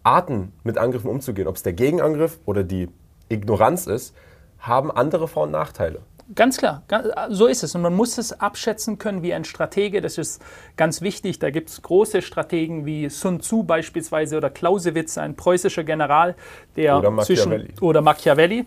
[0.04, 2.90] Arten, mit Angriffen umzugehen, ob es der Gegenangriff oder die
[3.30, 4.16] Ignoranz ist,
[4.60, 6.00] haben andere Vor- und Nachteile.
[6.36, 6.84] Ganz klar,
[7.30, 7.76] so ist es.
[7.76, 10.02] Und man muss es abschätzen können wie ein Stratege.
[10.02, 10.42] Das ist
[10.78, 11.40] ganz wichtig.
[11.40, 16.36] Da gibt es große Strategen wie Sun Tzu beispielsweise oder Clausewitz, ein preußischer General,
[16.76, 17.66] der oder Machiavelli.
[17.68, 18.66] Zwischen, oder Machiavelli,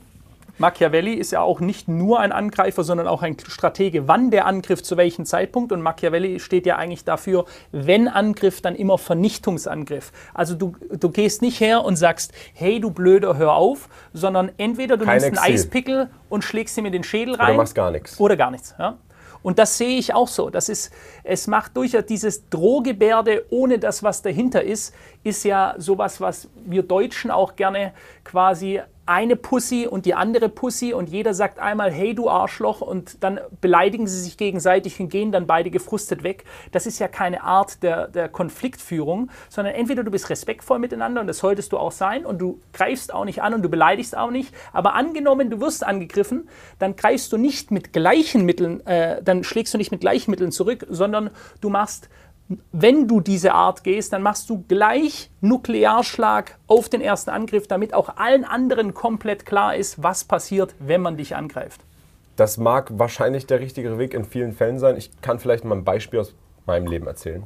[0.59, 4.83] Machiavelli ist ja auch nicht nur ein Angreifer, sondern auch ein Stratege, wann der Angriff
[4.83, 5.73] zu welchem Zeitpunkt.
[5.73, 10.13] Und Machiavelli steht ja eigentlich dafür, wenn Angriff, dann immer Vernichtungsangriff.
[10.35, 14.97] Also du, du gehst nicht her und sagst, hey du Blöder, hör auf, sondern entweder
[14.97, 17.49] du Kein nimmst einen Eispickel und schlägst ihm in den Schädel rein.
[17.49, 18.19] Oder machst gar nichts.
[18.19, 18.75] Oder gar nichts.
[18.79, 18.97] Ja?
[19.47, 20.51] Und das sehe ich auch so.
[20.51, 20.93] Das ist,
[21.23, 24.93] es macht durchaus dieses Drohgebärde ohne das, was dahinter ist,
[25.23, 27.93] ist ja sowas, was wir Deutschen auch gerne
[28.25, 33.23] quasi eine Pussy und die andere Pussy und jeder sagt einmal, hey du Arschloch und
[33.23, 36.45] dann beleidigen sie sich gegenseitig und gehen dann beide gefrustet weg.
[36.73, 41.29] Das ist ja keine Art der, der Konfliktführung, sondern entweder du bist respektvoll miteinander und
[41.29, 44.33] das solltest du auch sein und du greifst auch nicht an und du beleidigst auch
[44.33, 46.49] nicht, aber angenommen, du wirst angegriffen,
[46.81, 50.51] dann greifst du nicht mit gleichen Mitteln, äh, dann schlägst du nicht mit gleichen Mitteln
[50.51, 52.09] zurück, sondern du machst
[52.73, 57.93] wenn du diese Art gehst, dann machst du gleich Nuklearschlag auf den ersten Angriff, damit
[57.93, 61.81] auch allen anderen komplett klar ist, was passiert, wenn man dich angreift.
[62.37, 64.97] Das mag wahrscheinlich der richtige Weg in vielen Fällen sein.
[64.97, 66.35] Ich kann vielleicht mal ein Beispiel aus
[66.67, 67.45] meinem Leben erzählen.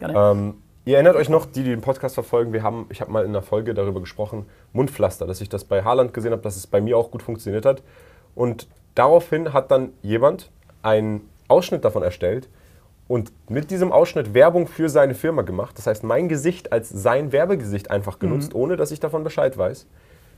[0.00, 3.24] Ähm, ihr erinnert euch noch, die, die den Podcast verfolgen, wir haben, ich habe mal
[3.24, 6.66] in einer Folge darüber gesprochen, Mundpflaster, dass ich das bei Haaland gesehen habe, dass es
[6.66, 7.82] bei mir auch gut funktioniert hat.
[8.34, 10.50] Und daraufhin hat dann jemand
[10.82, 12.48] einen Ausschnitt davon erstellt,
[13.08, 15.76] und mit diesem Ausschnitt Werbung für seine Firma gemacht.
[15.76, 18.60] Das heißt, mein Gesicht als sein Werbegesicht einfach genutzt, mhm.
[18.60, 19.86] ohne dass ich davon Bescheid weiß.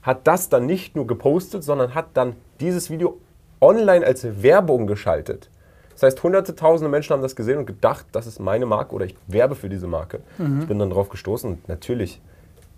[0.02, 3.18] Hat das dann nicht nur gepostet, sondern hat dann dieses Video
[3.60, 5.48] online als Werbung geschaltet.
[5.92, 9.06] Das heißt, hunderte, tausende Menschen haben das gesehen und gedacht, das ist meine Marke oder
[9.06, 10.20] ich werbe für diese Marke.
[10.38, 10.60] Mhm.
[10.60, 12.20] Ich bin dann drauf gestoßen und natürlich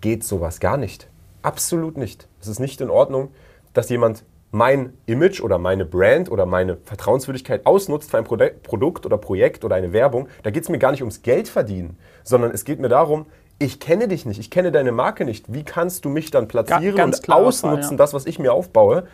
[0.01, 1.09] geht sowas gar nicht.
[1.43, 2.29] Absolut nicht.
[2.41, 3.31] Es ist nicht in Ordnung,
[3.73, 4.25] dass jemand
[4.57, 9.77] mein Image oder meine Brand oder meine Vertrauenswürdigkeit ausnutzt für ein Produkt oder Projekt oder
[9.77, 12.89] eine Werbung, da geht es mir gar nicht ums Geld verdienen, sondern es geht mir
[12.89, 13.27] darum,
[13.59, 15.53] ich kenne dich nicht, ich kenne deine Marke nicht.
[15.53, 17.97] Wie kannst du mich dann platzieren und ausnutzen, Fall, ja.
[17.97, 19.07] das, was ich mir aufbaue,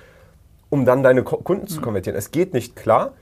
[0.71, 2.17] um dann deine Kunden zu konvertieren?
[2.17, 3.13] Es geht nicht klar.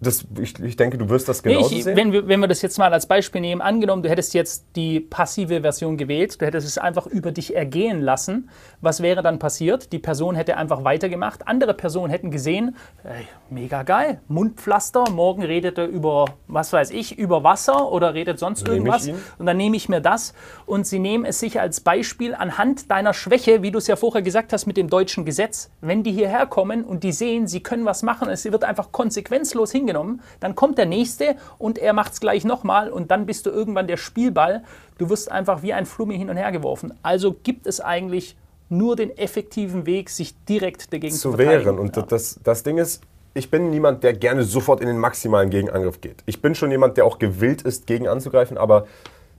[0.00, 1.96] Das, ich, ich, denke, du wirst das genauso ich, sehen.
[1.96, 5.00] Wenn wir, wenn wir das jetzt mal als Beispiel nehmen, angenommen, du hättest jetzt die
[5.00, 8.48] passive Version gewählt, du hättest es einfach über dich ergehen lassen,
[8.80, 9.92] was wäre dann passiert?
[9.92, 15.78] Die Person hätte einfach weitergemacht, andere Personen hätten gesehen, ey, mega geil, Mundpflaster, morgen redet
[15.78, 19.08] er über, was weiß ich, über Wasser oder redet sonst irgendwas.
[19.38, 20.32] und dann nehme ich mir das.
[20.64, 24.22] Und sie nehmen es sich als Beispiel anhand deiner Schwäche, wie du es ja vorher
[24.22, 27.84] gesagt hast mit dem deutschen Gesetz, wenn die hierher kommen und die sehen, sie können
[27.84, 32.12] was machen, es wird einfach konsequenzlos hingehen angenommen, dann kommt der nächste und er macht
[32.12, 34.62] es gleich nochmal und dann bist du irgendwann der Spielball.
[34.98, 36.94] Du wirst einfach wie ein Flummi hin und her geworfen.
[37.02, 38.36] Also gibt es eigentlich
[38.68, 41.78] nur den effektiven Weg, sich direkt dagegen zu, zu wehren.
[41.78, 42.02] Und ja.
[42.02, 43.02] das, das Ding ist,
[43.34, 46.22] ich bin niemand, der gerne sofort in den maximalen Gegenangriff geht.
[46.26, 48.86] Ich bin schon jemand, der auch gewillt ist, gegen anzugreifen, aber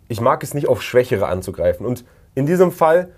[0.08, 1.86] ich mag es nicht auf Schwächere anzugreifen.
[1.86, 3.12] Und in diesem Fall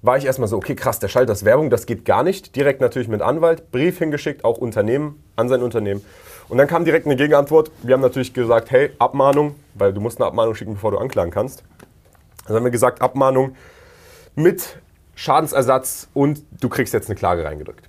[0.00, 2.54] war ich erstmal so, okay, krass, der schaltet das Werbung, das geht gar nicht.
[2.56, 6.04] Direkt natürlich mit Anwalt, Brief hingeschickt, auch Unternehmen, an sein Unternehmen.
[6.48, 7.70] Und dann kam direkt eine Gegenantwort.
[7.82, 11.30] Wir haben natürlich gesagt, hey, Abmahnung, weil du musst eine Abmahnung schicken, bevor du anklagen
[11.30, 11.62] kannst.
[12.46, 13.54] Dann haben wir gesagt, Abmahnung
[14.34, 14.78] mit
[15.14, 17.88] Schadensersatz und du kriegst jetzt eine Klage reingedrückt.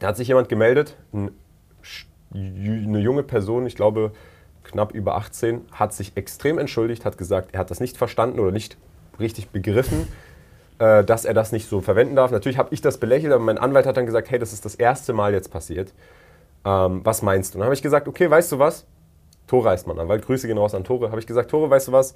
[0.00, 4.12] Da hat sich jemand gemeldet, eine junge Person, ich glaube
[4.64, 8.50] knapp über 18, hat sich extrem entschuldigt, hat gesagt, er hat das nicht verstanden oder
[8.50, 8.76] nicht
[9.20, 10.08] richtig begriffen,
[10.78, 12.30] äh, dass er das nicht so verwenden darf.
[12.30, 14.74] Natürlich habe ich das belächelt, aber mein Anwalt hat dann gesagt, hey, das ist das
[14.74, 15.92] erste Mal jetzt passiert
[16.64, 17.56] ähm, was meinst du?
[17.56, 18.86] Und dann habe ich gesagt, okay, weißt du was?
[19.46, 21.10] Tore heißt man weil Grüße gehen raus an Tore.
[21.10, 22.14] Habe ich gesagt, Tore, weißt du was?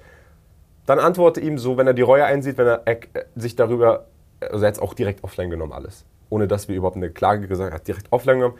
[0.85, 2.97] Dann antworte ihm so, wenn er die Reue einsieht, wenn er äh,
[3.35, 4.05] sich darüber,
[4.39, 6.05] also er hat es auch direkt offline genommen alles.
[6.29, 8.57] Ohne dass wir überhaupt eine Klage gesagt haben, hat direkt offline genommen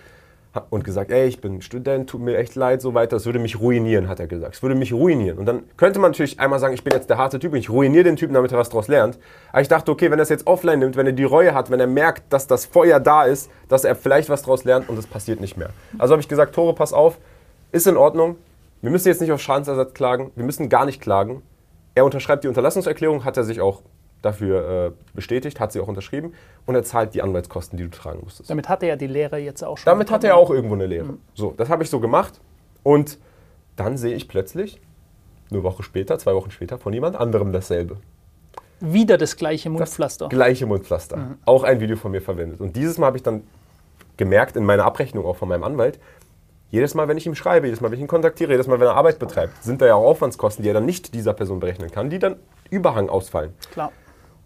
[0.69, 3.17] und gesagt, ey, ich bin Student, tut mir echt leid, so weiter.
[3.17, 4.55] Es würde mich ruinieren, hat er gesagt.
[4.55, 5.37] Es würde mich ruinieren.
[5.37, 7.69] Und dann könnte man natürlich einmal sagen, ich bin jetzt der harte Typ und ich
[7.69, 9.19] ruiniere den Typen, damit er was daraus lernt.
[9.51, 11.69] Aber ich dachte, okay, wenn er es jetzt offline nimmt, wenn er die Reue hat,
[11.69, 14.97] wenn er merkt, dass das Feuer da ist, dass er vielleicht was daraus lernt und
[14.97, 15.69] es passiert nicht mehr.
[15.97, 17.17] Also habe ich gesagt, Tore, pass auf,
[17.71, 18.37] ist in Ordnung.
[18.81, 20.31] Wir müssen jetzt nicht auf Schadensersatz klagen.
[20.35, 21.41] Wir müssen gar nicht klagen.
[21.95, 23.81] Er unterschreibt die Unterlassungserklärung, hat er sich auch
[24.21, 26.33] dafür äh, bestätigt, hat sie auch unterschrieben
[26.65, 28.49] und er zahlt die Anwaltskosten, die du tragen musstest.
[28.49, 29.85] Damit hat er ja die Lehre jetzt auch schon.
[29.85, 31.13] Damit hat er auch irgendwo eine Lehre.
[31.13, 31.19] Mhm.
[31.33, 32.39] So, das habe ich so gemacht
[32.83, 33.19] und
[33.75, 34.81] dann sehe ich plötzlich,
[35.51, 37.97] eine Woche später, zwei Wochen später, von jemand anderem dasselbe.
[38.79, 40.25] Wieder das gleiche Mundpflaster.
[40.25, 41.17] Das gleiche Mundpflaster.
[41.17, 41.37] Mhm.
[41.45, 42.59] Auch ein Video von mir verwendet.
[42.59, 43.43] Und dieses Mal habe ich dann
[44.17, 45.99] gemerkt, in meiner Abrechnung auch von meinem Anwalt,
[46.69, 48.87] jedes Mal, wenn ich ihm schreibe, jedes Mal, wenn ich ihn kontaktiere, jedes Mal, wenn
[48.87, 51.89] er Arbeit betreibt, sind da ja auch Aufwandskosten, die er dann nicht dieser Person berechnen
[51.89, 52.35] kann, die dann
[52.69, 53.53] Überhang ausfallen.
[53.71, 53.91] Klar.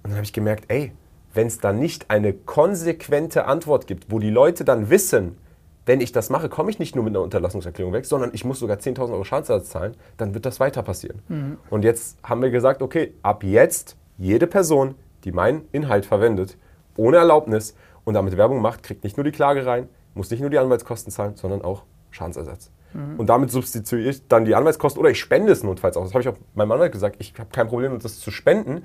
[0.03, 0.93] Und dann habe ich gemerkt, ey,
[1.33, 5.37] wenn es da nicht eine konsequente Antwort gibt, wo die Leute dann wissen,
[5.85, 8.59] wenn ich das mache, komme ich nicht nur mit einer Unterlassungserklärung weg, sondern ich muss
[8.59, 11.21] sogar 10.000 Euro Schadensersatz zahlen, dann wird das weiter passieren.
[11.27, 11.57] Mhm.
[11.69, 16.57] Und jetzt haben wir gesagt, okay, ab jetzt jede Person, die meinen Inhalt verwendet,
[16.97, 20.49] ohne Erlaubnis und damit Werbung macht, kriegt nicht nur die Klage rein, muss nicht nur
[20.49, 22.71] die Anwaltskosten zahlen, sondern auch Schadensersatz.
[22.93, 23.19] Mhm.
[23.19, 26.03] Und damit substituiere ich dann die Anwaltskosten oder ich spende es notfalls auch.
[26.03, 27.15] Das habe ich auch meinem Anwalt gesagt.
[27.19, 28.83] Ich habe kein Problem, das zu spenden,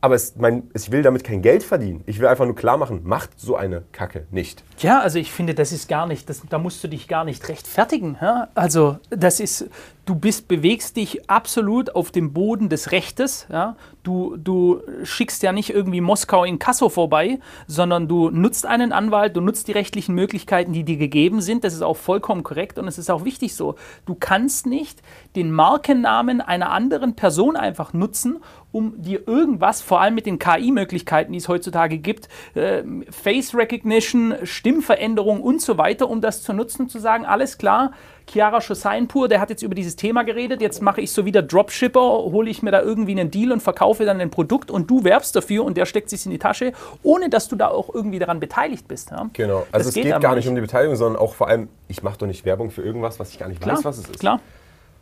[0.00, 2.02] aber es, mein, ich will damit kein Geld verdienen.
[2.06, 4.62] Ich will einfach nur klar machen, macht so eine Kacke nicht.
[4.78, 7.48] Ja, also ich finde, das ist gar nicht, das, da musst du dich gar nicht
[7.48, 8.16] rechtfertigen.
[8.20, 8.48] Ja?
[8.54, 9.68] Also das ist,
[10.06, 13.46] du bist, bewegst dich absolut auf dem Boden des Rechtes.
[13.50, 13.76] Ja?
[14.04, 19.36] Du, du schickst ja nicht irgendwie Moskau in Kasso vorbei, sondern du nutzt einen Anwalt,
[19.36, 21.64] du nutzt die rechtlichen Möglichkeiten, die dir gegeben sind.
[21.64, 23.74] Das ist auch vollkommen korrekt und es ist auch wichtig so.
[24.06, 25.02] Du kannst nicht
[25.34, 28.38] den Markennamen einer anderen Person einfach nutzen,
[28.70, 34.34] um dir irgendwas, vor allem mit den KI-Möglichkeiten, die es heutzutage gibt, äh, Face Recognition,
[34.44, 37.92] Stimmveränderung und so weiter, um das zu nutzen zu sagen, alles klar,
[38.28, 42.00] Chiara Schoseinpur, der hat jetzt über dieses Thema geredet, jetzt mache ich so wieder Dropshipper,
[42.00, 45.36] hole ich mir da irgendwie einen Deal und verkaufe dann ein Produkt und du werbst
[45.36, 48.40] dafür und der steckt sich in die Tasche, ohne dass du da auch irgendwie daran
[48.40, 49.10] beteiligt bist.
[49.10, 49.30] Ja?
[49.32, 51.68] Genau, also das es geht, geht gar nicht um die Beteiligung, sondern auch vor allem,
[51.88, 54.08] ich mache doch nicht Werbung für irgendwas, was ich gar nicht klar, weiß, was es
[54.08, 54.20] ist.
[54.20, 54.40] Klar.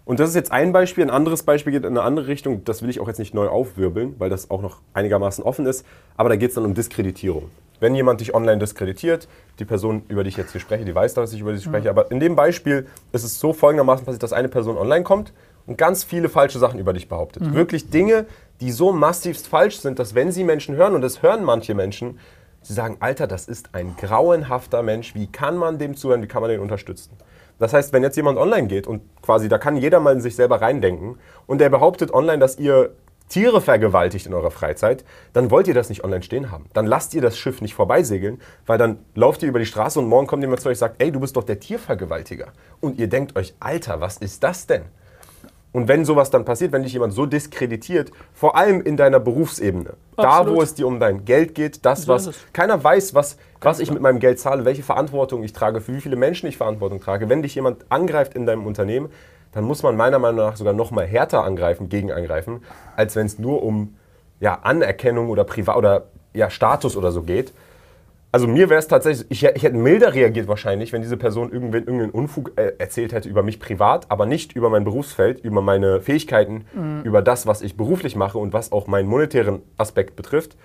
[0.04, 1.02] Und das ist jetzt ein Beispiel.
[1.02, 2.62] Ein anderes Beispiel geht in eine andere Richtung.
[2.64, 5.86] Das will ich auch jetzt nicht neu aufwirbeln, weil das auch noch einigermaßen offen ist.
[6.16, 7.50] Aber da geht es dann um Diskreditierung.
[7.84, 11.12] Wenn jemand dich online diskreditiert, die Person, über die ich jetzt hier spreche, die weiß,
[11.12, 11.98] dass ich über sie spreche, mhm.
[11.98, 15.34] aber in dem Beispiel ist es so folgendermaßen passiert, dass eine Person online kommt
[15.66, 17.42] und ganz viele falsche Sachen über dich behauptet.
[17.42, 17.52] Mhm.
[17.52, 18.24] Wirklich Dinge,
[18.62, 22.18] die so massivst falsch sind, dass wenn sie Menschen hören, und das hören manche Menschen,
[22.62, 26.40] sie sagen, Alter, das ist ein grauenhafter Mensch, wie kann man dem zuhören, wie kann
[26.40, 27.18] man den unterstützen?
[27.58, 30.36] Das heißt, wenn jetzt jemand online geht und quasi, da kann jeder mal in sich
[30.36, 32.94] selber reindenken und der behauptet online, dass ihr
[33.34, 36.66] Tiere vergewaltigt in eurer Freizeit, dann wollt ihr das nicht online stehen haben.
[36.72, 40.06] Dann lasst ihr das Schiff nicht vorbeisegeln, weil dann lauft ihr über die Straße und
[40.06, 42.52] morgen kommt jemand zu euch und sagt, ey, du bist doch der Tiervergewaltiger.
[42.80, 44.82] Und ihr denkt euch, Alter, was ist das denn?
[45.72, 49.94] Und wenn sowas dann passiert, wenn dich jemand so diskreditiert, vor allem in deiner Berufsebene,
[50.14, 50.48] Absolut.
[50.48, 53.90] da wo es dir um dein Geld geht, das, was keiner weiß, was, was ich
[53.90, 57.28] mit meinem Geld zahle, welche Verantwortung ich trage, für wie viele Menschen ich Verantwortung trage,
[57.28, 59.10] wenn dich jemand angreift in deinem Unternehmen,
[59.54, 62.62] dann muss man meiner Meinung nach sogar noch mal härter angreifen, gegen angreifen,
[62.96, 63.94] als wenn es nur um
[64.40, 67.52] ja, Anerkennung oder Privat oder ja, Status oder so geht.
[68.32, 71.84] Also mir wäre es tatsächlich, ich, ich, hätte milder reagiert wahrscheinlich, wenn diese Person irgendwen,
[71.84, 76.00] irgendeinen Unfug äh, erzählt hätte über mich privat, aber nicht über mein Berufsfeld, über meine
[76.00, 77.02] Fähigkeiten, mhm.
[77.04, 80.56] über das, was ich beruflich mache und was auch meinen monetären Aspekt betrifft.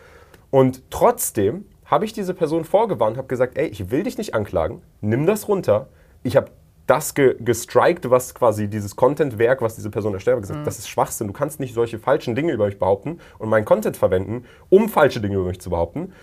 [0.50, 4.82] Und trotzdem habe ich diese Person vorgewarnt, habe gesagt, ey, ich will dich nicht anklagen,
[5.02, 5.90] nimm das runter.
[6.24, 6.50] Ich habe
[6.90, 10.66] das ge gestrikt, was quasi dieses Content-Werk, was diese Person erstellt hat, gesagt, mhm.
[10.66, 11.28] das ist Schwachsinn.
[11.28, 15.22] Du kannst nicht solche falschen Dinge über mich behaupten und meinen Content verwenden, um falsche
[15.22, 16.14] Dinge über mich zu behaupten.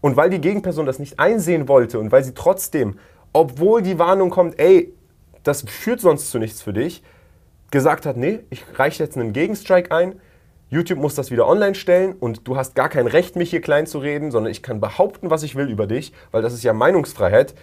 [0.00, 2.98] Und weil die Gegenperson das nicht einsehen wollte und weil sie trotzdem,
[3.32, 4.92] obwohl die Warnung kommt, ey,
[5.42, 7.02] das führt sonst zu nichts für dich,
[7.70, 10.20] gesagt hat, nee, ich reiche jetzt einen Gegenstrike ein,
[10.68, 13.86] YouTube muss das wieder online stellen und du hast gar kein Recht, mich hier klein
[13.86, 16.72] zu reden, sondern ich kann behaupten, was ich will über dich, weil das ist ja
[16.72, 17.54] Meinungsfreiheit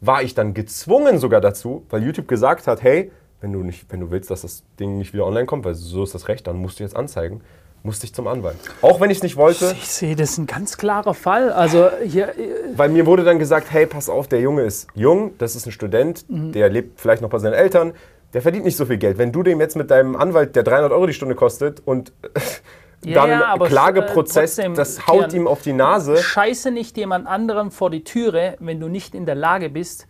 [0.00, 4.00] war ich dann gezwungen sogar dazu, weil YouTube gesagt hat, hey, wenn du, nicht, wenn
[4.00, 6.56] du willst, dass das Ding nicht wieder online kommt, weil so ist das Recht, dann
[6.56, 7.42] musst du jetzt anzeigen,
[7.82, 8.56] musste ich zum Anwalt.
[8.82, 9.74] Auch wenn ich es nicht wollte.
[9.78, 11.52] Ich sehe, das ist ein ganz klarer Fall.
[11.52, 15.32] Also hier, äh, weil mir wurde dann gesagt, hey, pass auf, der Junge ist jung,
[15.38, 16.52] das ist ein Student, mhm.
[16.52, 17.92] der lebt vielleicht noch bei seinen Eltern,
[18.32, 19.18] der verdient nicht so viel Geld.
[19.18, 22.12] Wenn du dem jetzt mit deinem Anwalt, der 300 Euro die Stunde kostet und
[23.02, 26.16] dann ja, Klageprozess, trotzdem, das haut ihm auf die Nase.
[26.16, 30.06] Scheiße nicht jemand anderem vor die Türe, wenn du nicht in der Lage bist,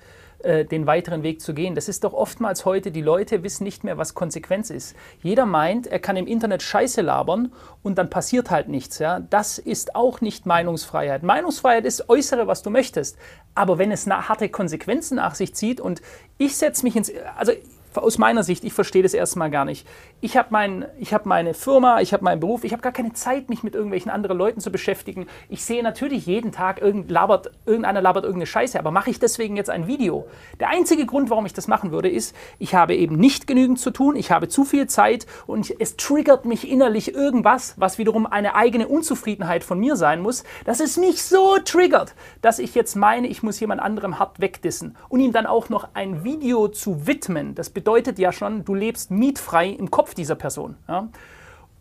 [0.46, 1.74] äh, den weiteren Weg zu gehen.
[1.74, 4.94] Das ist doch oftmals heute, die Leute wissen nicht mehr, was Konsequenz ist.
[5.22, 8.98] Jeder meint, er kann im Internet Scheiße labern und dann passiert halt nichts.
[8.98, 9.20] Ja?
[9.20, 11.22] Das ist auch nicht Meinungsfreiheit.
[11.22, 13.16] Meinungsfreiheit ist äußere, was du möchtest.
[13.54, 16.02] Aber wenn es harte Konsequenzen nach sich zieht und
[16.38, 17.12] ich setze mich ins...
[17.36, 17.52] Also
[17.94, 19.86] aus meiner Sicht, ich verstehe das erstmal gar nicht.
[20.22, 23.50] Ich habe mein, hab meine Firma, ich habe meinen Beruf, ich habe gar keine Zeit,
[23.50, 25.26] mich mit irgendwelchen anderen Leuten zu beschäftigen.
[25.50, 29.58] Ich sehe natürlich jeden Tag, irgend, labert, irgendeiner labert irgendeine Scheiße, aber mache ich deswegen
[29.58, 30.26] jetzt ein Video?
[30.58, 33.90] Der einzige Grund, warum ich das machen würde, ist, ich habe eben nicht genügend zu
[33.90, 38.54] tun, ich habe zu viel Zeit und es triggert mich innerlich irgendwas, was wiederum eine
[38.54, 43.26] eigene Unzufriedenheit von mir sein muss, dass es mich so triggert, dass ich jetzt meine,
[43.26, 47.54] ich muss jemand anderem hart wegdissen und ihm dann auch noch ein Video zu widmen.
[47.54, 50.76] Das bedeutet ja schon, du lebst mietfrei im Kopf dieser Person.
[50.88, 51.08] Ja?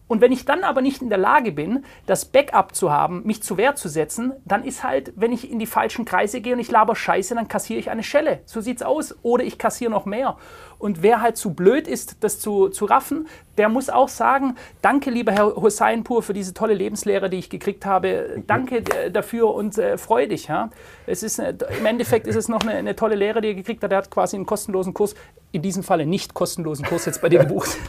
[0.07, 3.41] Und wenn ich dann aber nicht in der Lage bin, das Backup zu haben, mich
[3.41, 6.59] zu Wehr zu setzen, dann ist halt, wenn ich in die falschen Kreise gehe und
[6.59, 8.41] ich laber Scheiße, dann kassiere ich eine Schelle.
[8.45, 9.15] So sieht's aus.
[9.23, 10.37] Oder ich kassiere noch mehr.
[10.77, 15.09] Und wer halt zu blöd ist, das zu, zu raffen, der muss auch sagen, danke
[15.09, 18.43] lieber Herr Husseinpur für diese tolle Lebenslehre, die ich gekriegt habe.
[18.45, 20.47] Danke äh, dafür und äh, freu dich.
[20.47, 20.69] Ja?
[21.07, 23.83] Es ist, äh, Im Endeffekt ist es noch eine, eine, tolle Lehre, die er gekriegt
[23.83, 23.91] hat.
[23.91, 25.15] Er hat quasi einen kostenlosen Kurs,
[25.51, 27.77] in diesem Falle nicht kostenlosen Kurs jetzt bei dir gebucht.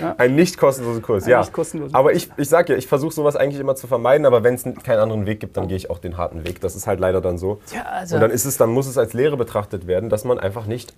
[0.00, 0.14] Ja.
[0.18, 1.44] Ein nicht kostenlosen Kurs, Ein ja.
[1.44, 4.54] Kostenlosen aber ich, ich sage ja, ich versuche sowas eigentlich immer zu vermeiden, aber wenn
[4.54, 6.60] es keinen anderen Weg gibt, dann gehe ich auch den harten Weg.
[6.60, 7.60] Das ist halt leider dann so.
[7.72, 10.38] Ja, also Und dann ist es, dann muss es als Lehre betrachtet werden, dass man
[10.38, 10.94] einfach nicht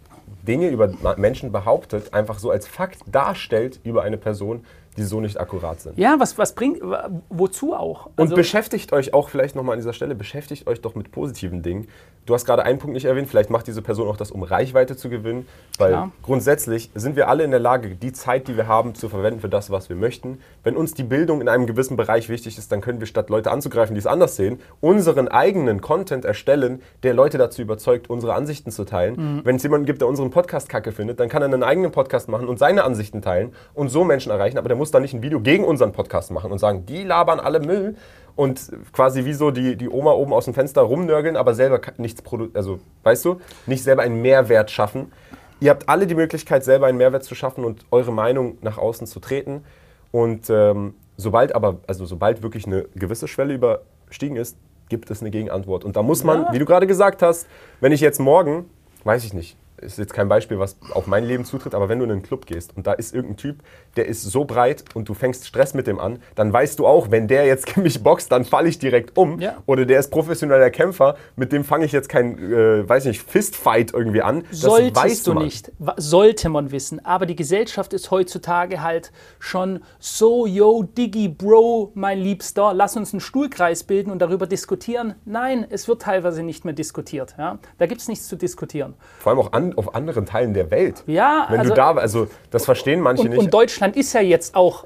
[0.46, 4.64] Dinge über Menschen behauptet, einfach so als Fakt darstellt über eine Person,
[4.96, 5.98] die so nicht akkurat sind.
[5.98, 6.80] Ja, was, was bringt,
[7.28, 8.11] wozu auch?
[8.16, 11.62] Also und beschäftigt euch auch vielleicht nochmal an dieser Stelle, beschäftigt euch doch mit positiven
[11.62, 11.88] Dingen.
[12.26, 14.96] Du hast gerade einen Punkt nicht erwähnt, vielleicht macht diese Person auch das, um Reichweite
[14.96, 15.46] zu gewinnen,
[15.78, 16.11] weil Klar.
[16.22, 19.48] grundsätzlich sind wir alle in der Lage, die Zeit, die wir haben, zu verwenden für
[19.48, 20.40] das, was wir möchten.
[20.64, 23.52] Wenn uns die Bildung in einem gewissen Bereich wichtig ist, dann können wir statt Leute
[23.52, 28.72] anzugreifen, die es anders sehen, unseren eigenen Content erstellen, der Leute dazu überzeugt, unsere Ansichten
[28.72, 29.14] zu teilen.
[29.37, 29.40] Mhm.
[29.44, 32.28] Wenn es jemanden gibt, der unseren Podcast kacke findet, dann kann er einen eigenen Podcast
[32.28, 35.22] machen und seine Ansichten teilen und so Menschen erreichen, aber der muss dann nicht ein
[35.22, 37.96] Video gegen unseren Podcast machen und sagen, die labern alle Müll,
[38.37, 42.22] und quasi wie so die, die Oma oben aus dem Fenster rumnörgeln, aber selber nichts
[42.22, 45.11] produzieren, also weißt du, nicht selber einen Mehrwert schaffen.
[45.59, 49.07] Ihr habt alle die Möglichkeit, selber einen Mehrwert zu schaffen und eure Meinung nach außen
[49.07, 49.64] zu treten.
[50.12, 54.59] Und ähm, sobald aber, also sobald wirklich eine gewisse Schwelle überstiegen ist,
[54.90, 55.85] gibt es eine Gegenantwort.
[55.85, 56.53] Und da muss man, ja.
[56.53, 57.49] wie du gerade gesagt hast,
[57.81, 58.68] wenn ich jetzt morgen,
[59.05, 62.05] weiß ich nicht, ist jetzt kein Beispiel, was auf mein Leben zutritt, aber wenn du
[62.05, 63.62] in einen Club gehst und da ist irgendein Typ,
[63.97, 67.11] der ist so breit und du fängst Stress mit dem an, dann weißt du auch,
[67.11, 69.41] wenn der jetzt mich boxt, dann falle ich direkt um.
[69.41, 69.57] Ja.
[69.67, 73.93] Oder der ist professioneller Kämpfer, mit dem fange ich jetzt kein, äh, weiß nicht, Fistfight
[73.93, 74.45] irgendwie an.
[74.51, 75.45] Das Solltest du man.
[75.45, 75.73] nicht.
[75.97, 77.05] Sollte man wissen.
[77.05, 83.12] Aber die Gesellschaft ist heutzutage halt schon so, yo, Diggy, Bro, mein Liebster, lass uns
[83.12, 85.15] einen Stuhlkreis bilden und darüber diskutieren.
[85.25, 87.35] Nein, es wird teilweise nicht mehr diskutiert.
[87.39, 87.59] Ja?
[87.79, 88.95] Da gibt es nichts zu diskutieren.
[89.19, 91.02] Vor allem auch an an, auf anderen Teilen der Welt.
[91.07, 93.38] Ja, Wenn also, du da, also das verstehen manche und, nicht.
[93.38, 94.85] Und Deutschland ist ja jetzt auch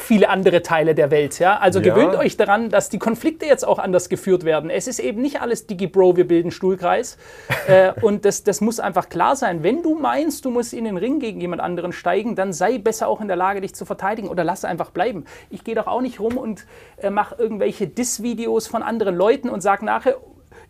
[0.00, 1.38] viele andere Teile der Welt.
[1.38, 1.58] Ja?
[1.58, 1.94] Also ja.
[1.94, 4.70] gewöhnt euch daran, dass die Konflikte jetzt auch anders geführt werden.
[4.70, 7.18] Es ist eben nicht alles Digi-Bro, wir bilden Stuhlkreis.
[7.68, 9.62] äh, und das, das muss einfach klar sein.
[9.62, 13.08] Wenn du meinst, du musst in den Ring gegen jemand anderen steigen, dann sei besser
[13.08, 15.26] auch in der Lage, dich zu verteidigen oder lass einfach bleiben.
[15.50, 19.60] Ich gehe doch auch nicht rum und äh, mache irgendwelche Diss-Videos von anderen Leuten und
[19.60, 20.16] sage nachher,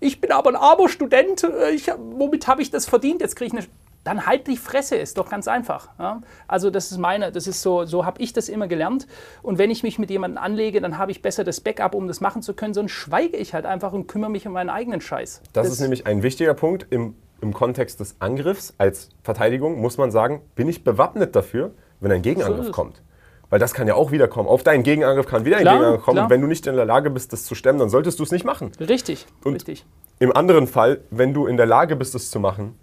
[0.01, 3.21] ich bin aber ein armer Student, äh, womit habe ich das verdient?
[3.21, 3.69] Jetzt kriege ich eine.
[4.03, 5.91] Dann halt die Fresse, ist doch ganz einfach.
[5.99, 6.23] Ja?
[6.49, 9.07] Also das ist meine, das ist so, so habe ich das immer gelernt.
[9.43, 12.23] Und wenn ich mich mit jemandem anlege, dann habe ich besser das Backup, um das
[12.23, 15.43] machen zu können, sonst schweige ich halt einfach und kümmere mich um meinen eigenen Scheiß.
[15.53, 19.99] Das, das ist nämlich ein wichtiger Punkt im, im Kontext des Angriffs als Verteidigung, muss
[19.99, 23.03] man sagen, bin ich bewappnet dafür, wenn ein Gegenangriff so kommt.
[23.51, 24.49] Weil das kann ja auch wiederkommen.
[24.49, 26.15] Auf deinen Gegenangriff kann wieder ein klar, Gegenangriff kommen.
[26.15, 26.27] Klar.
[26.27, 28.31] Und wenn du nicht in der Lage bist, das zu stemmen, dann solltest du es
[28.31, 28.71] nicht machen.
[28.81, 29.85] Richtig, und richtig.
[30.21, 32.79] Im anderen Fall, wenn du in der Lage bist, es zu machen,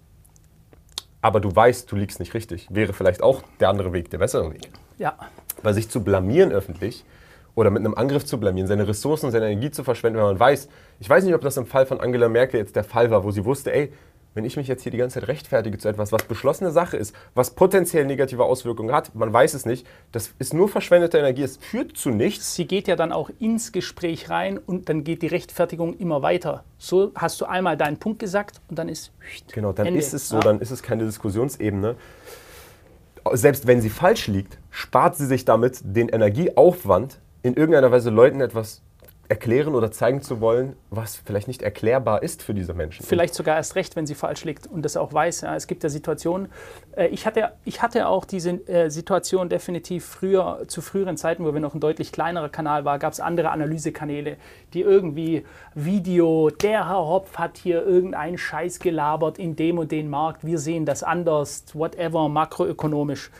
[1.22, 4.52] aber du weißt, du liegst nicht richtig, wäre vielleicht auch der andere Weg der bessere
[4.52, 4.70] Weg.
[4.98, 5.14] Ja.
[5.62, 7.04] Weil sich zu blamieren öffentlich
[7.54, 10.68] oder mit einem Angriff zu blamieren, seine Ressourcen, seine Energie zu verschwenden, wenn man weiß,
[11.00, 13.30] ich weiß nicht, ob das im Fall von Angela Merkel jetzt der Fall war, wo
[13.30, 13.92] sie wusste, ey,
[14.38, 17.12] wenn ich mich jetzt hier die ganze Zeit rechtfertige zu etwas, was beschlossene Sache ist,
[17.34, 21.56] was potenziell negative Auswirkungen hat, man weiß es nicht, das ist nur verschwendete Energie, es
[21.56, 22.54] führt zu nichts.
[22.54, 26.62] Sie geht ja dann auch ins Gespräch rein und dann geht die Rechtfertigung immer weiter.
[26.78, 29.10] So hast du einmal deinen Punkt gesagt und dann ist
[29.52, 29.98] Genau, dann Ende.
[29.98, 30.42] ist es so, ja.
[30.42, 31.96] dann ist es keine Diskussionsebene.
[33.32, 38.40] Selbst wenn sie falsch liegt, spart sie sich damit den Energieaufwand, in irgendeiner Weise Leuten
[38.40, 38.82] etwas
[39.28, 43.04] erklären oder zeigen zu wollen, was vielleicht nicht erklärbar ist für diese Menschen.
[43.04, 45.42] Vielleicht sogar erst recht, wenn sie falsch liegt und das auch weiß.
[45.42, 46.48] Ja, es gibt ja Situationen,
[46.96, 51.52] äh, ich, hatte, ich hatte auch diese äh, Situation definitiv früher, zu früheren Zeiten, wo
[51.52, 54.38] wir noch ein deutlich kleinerer Kanal waren, gab es andere Analysekanäle,
[54.72, 60.08] die irgendwie Video, der Herr Hopf hat hier irgendeinen Scheiß gelabert in dem und den
[60.08, 63.30] Markt, wir sehen das anders, whatever, makroökonomisch.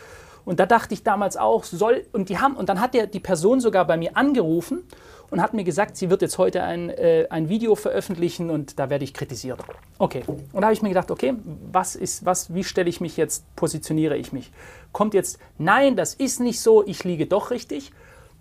[0.45, 3.21] Und da dachte ich damals auch, soll, und die haben, und dann hat der, die
[3.21, 4.83] Person sogar bei mir angerufen
[5.31, 8.91] und hat mir gesagt, sie wird jetzt heute ein, äh, ein Video veröffentlichen und da
[8.91, 9.63] werde ich kritisiert.
[9.99, 10.23] Okay.
[10.27, 11.35] Und da habe ich mir gedacht, okay,
[11.71, 14.51] was ist, was, wie stelle ich mich jetzt, positioniere ich mich?
[14.93, 17.93] Kommt jetzt, nein, das ist nicht so, ich liege doch richtig.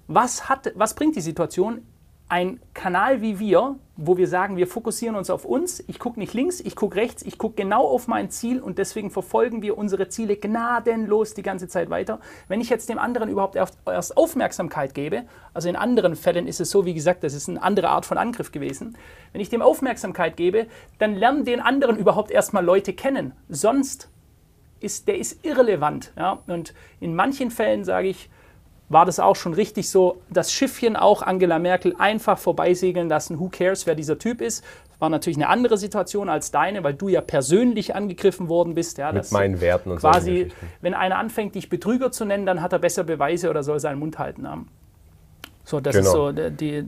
[0.08, 1.82] Was, hat, was bringt die Situation?
[2.30, 6.34] Ein Kanal wie wir, wo wir sagen, wir fokussieren uns auf uns, ich gucke nicht
[6.34, 10.10] links, ich gucke rechts, ich gucke genau auf mein Ziel und deswegen verfolgen wir unsere
[10.10, 12.20] Ziele gnadenlos die ganze Zeit weiter.
[12.48, 16.70] Wenn ich jetzt dem anderen überhaupt erst Aufmerksamkeit gebe, also in anderen Fällen ist es
[16.70, 18.98] so, wie gesagt, das ist eine andere Art von Angriff gewesen,
[19.32, 20.68] wenn ich dem Aufmerksamkeit gebe,
[21.00, 23.32] dann lernen den anderen überhaupt erstmal Leute kennen.
[23.48, 24.10] Sonst
[24.80, 26.12] ist der ist irrelevant.
[26.18, 26.40] Ja?
[26.46, 28.30] Und in manchen Fällen sage ich,
[28.90, 33.40] war das auch schon richtig so, das Schiffchen auch Angela Merkel einfach vorbeisegeln lassen.
[33.40, 34.64] Who cares, wer dieser Typ ist?
[34.90, 38.98] Das war natürlich eine andere Situation als deine, weil du ja persönlich angegriffen worden bist.
[38.98, 40.08] Ja, Mit meinen Werten und so.
[40.08, 43.80] Quasi, wenn einer anfängt, dich Betrüger zu nennen, dann hat er besser Beweise oder soll
[43.80, 44.70] seinen Mund halten haben.
[45.66, 46.08] So, das genau.
[46.08, 46.86] ist so die,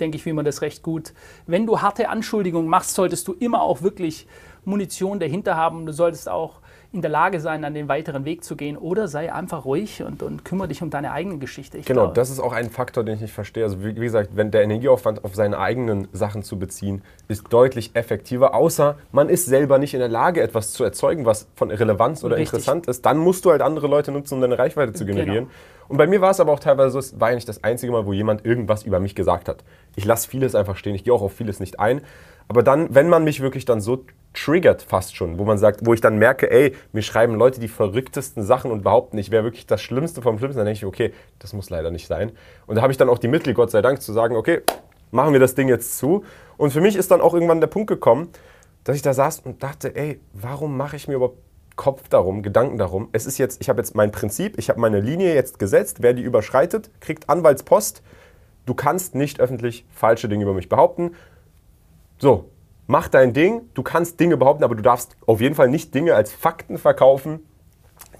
[0.00, 1.12] denke ich, wie man das recht gut.
[1.46, 4.26] Wenn du harte Anschuldigungen machst, solltest du immer auch wirklich
[4.64, 5.84] Munition dahinter haben.
[5.84, 6.60] Du solltest auch
[6.92, 8.76] in der Lage sein, an den weiteren Weg zu gehen.
[8.76, 11.78] Oder sei einfach ruhig und, und kümmere dich um deine eigene Geschichte.
[11.78, 13.64] Ich genau, glaube, das ist auch ein Faktor, den ich nicht verstehe.
[13.64, 17.90] Also wie, wie, gesagt, wenn der Energieaufwand auf seine eigenen Sachen zu beziehen, ist deutlich
[17.94, 18.54] effektiver.
[18.54, 22.36] Außer man ist selber nicht in der Lage, etwas zu erzeugen, was von Relevanz oder
[22.36, 22.54] Richtig.
[22.54, 23.04] interessant ist.
[23.04, 25.20] Dann musst du halt andere Leute nutzen, um deine Reichweite zu genau.
[25.20, 25.44] generieren.
[25.46, 25.56] Genau.
[25.88, 27.92] Und bei mir war es aber auch teilweise so, es war ja nicht das einzige
[27.92, 29.62] Mal, wo jemand irgendwas über mich gesagt hat.
[29.94, 32.00] Ich lasse vieles einfach stehen, ich gehe auch auf vieles nicht ein.
[32.48, 35.94] Aber dann, wenn man mich wirklich dann so triggert fast schon, wo man sagt, wo
[35.94, 39.66] ich dann merke, ey, mir schreiben Leute die verrücktesten Sachen und behaupten, ich wäre wirklich
[39.66, 42.32] das Schlimmste vom Schlimmsten, dann denke ich, okay, das muss leider nicht sein.
[42.66, 44.60] Und da habe ich dann auch die Mittel, Gott sei Dank, zu sagen, okay,
[45.10, 46.24] machen wir das Ding jetzt zu.
[46.56, 48.28] Und für mich ist dann auch irgendwann der Punkt gekommen,
[48.84, 51.38] dass ich da saß und dachte, ey, warum mache ich mir überhaupt
[51.74, 53.08] Kopf darum, Gedanken darum?
[53.12, 56.14] Es ist jetzt, ich habe jetzt mein Prinzip, ich habe meine Linie jetzt gesetzt, wer
[56.14, 58.02] die überschreitet, kriegt Anwaltspost.
[58.64, 61.12] Du kannst nicht öffentlich falsche Dinge über mich behaupten.
[62.18, 62.50] So,
[62.86, 66.14] mach dein Ding, du kannst Dinge behaupten, aber du darfst auf jeden Fall nicht Dinge
[66.14, 67.40] als Fakten verkaufen,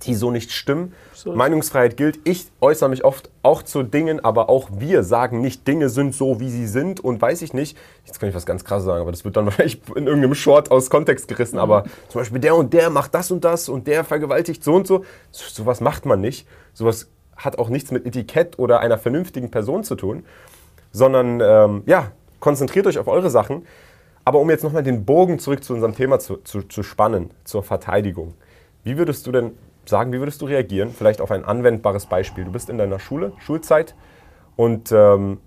[0.03, 0.93] die so nicht stimmen.
[1.15, 2.19] So Meinungsfreiheit gilt.
[2.25, 6.41] Ich äußere mich oft auch zu Dingen, aber auch wir sagen nicht, Dinge sind so,
[6.41, 7.77] wie sie sind und weiß ich nicht.
[8.05, 10.71] Jetzt kann ich was ganz krasses sagen, aber das wird dann wahrscheinlich in irgendeinem Short
[10.71, 11.57] aus Kontext gerissen.
[11.57, 11.63] Mhm.
[11.63, 14.87] Aber zum Beispiel der und der macht das und das und der vergewaltigt so und
[14.87, 15.05] so.
[15.31, 16.47] Sowas macht man nicht.
[16.75, 20.25] Sowas hat auch nichts mit Etikett oder einer vernünftigen Person zu tun,
[20.93, 23.67] sondern ähm, ja, konzentriert euch auf eure Sachen.
[24.27, 27.63] Aber um jetzt nochmal den Bogen zurück zu unserem Thema zu, zu, zu spannen, zur
[27.63, 28.35] Verteidigung.
[28.83, 29.53] Wie würdest du denn
[29.85, 30.91] sagen, wie würdest du reagieren?
[30.91, 32.45] Vielleicht auf ein anwendbares Beispiel.
[32.45, 33.95] Du bist in deiner Schule, Schulzeit,
[34.57, 35.39] und ähm,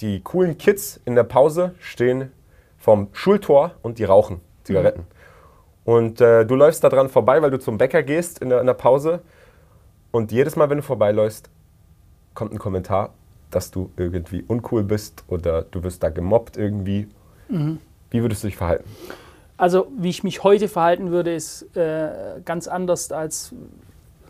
[0.00, 2.32] die coolen Kids in der Pause stehen
[2.78, 5.00] vom Schultor und die rauchen Zigaretten.
[5.00, 5.92] Mhm.
[5.92, 8.66] Und äh, du läufst da dran vorbei, weil du zum Bäcker gehst in der, in
[8.66, 9.20] der Pause.
[10.10, 11.50] Und jedes Mal, wenn du vorbeiläufst,
[12.32, 13.12] kommt ein Kommentar,
[13.50, 17.06] dass du irgendwie uncool bist oder du wirst da gemobbt irgendwie.
[17.50, 17.78] Mhm.
[18.10, 18.84] Wie würdest du dich verhalten?
[19.56, 23.54] Also, wie ich mich heute verhalten würde, ist äh, ganz anders als.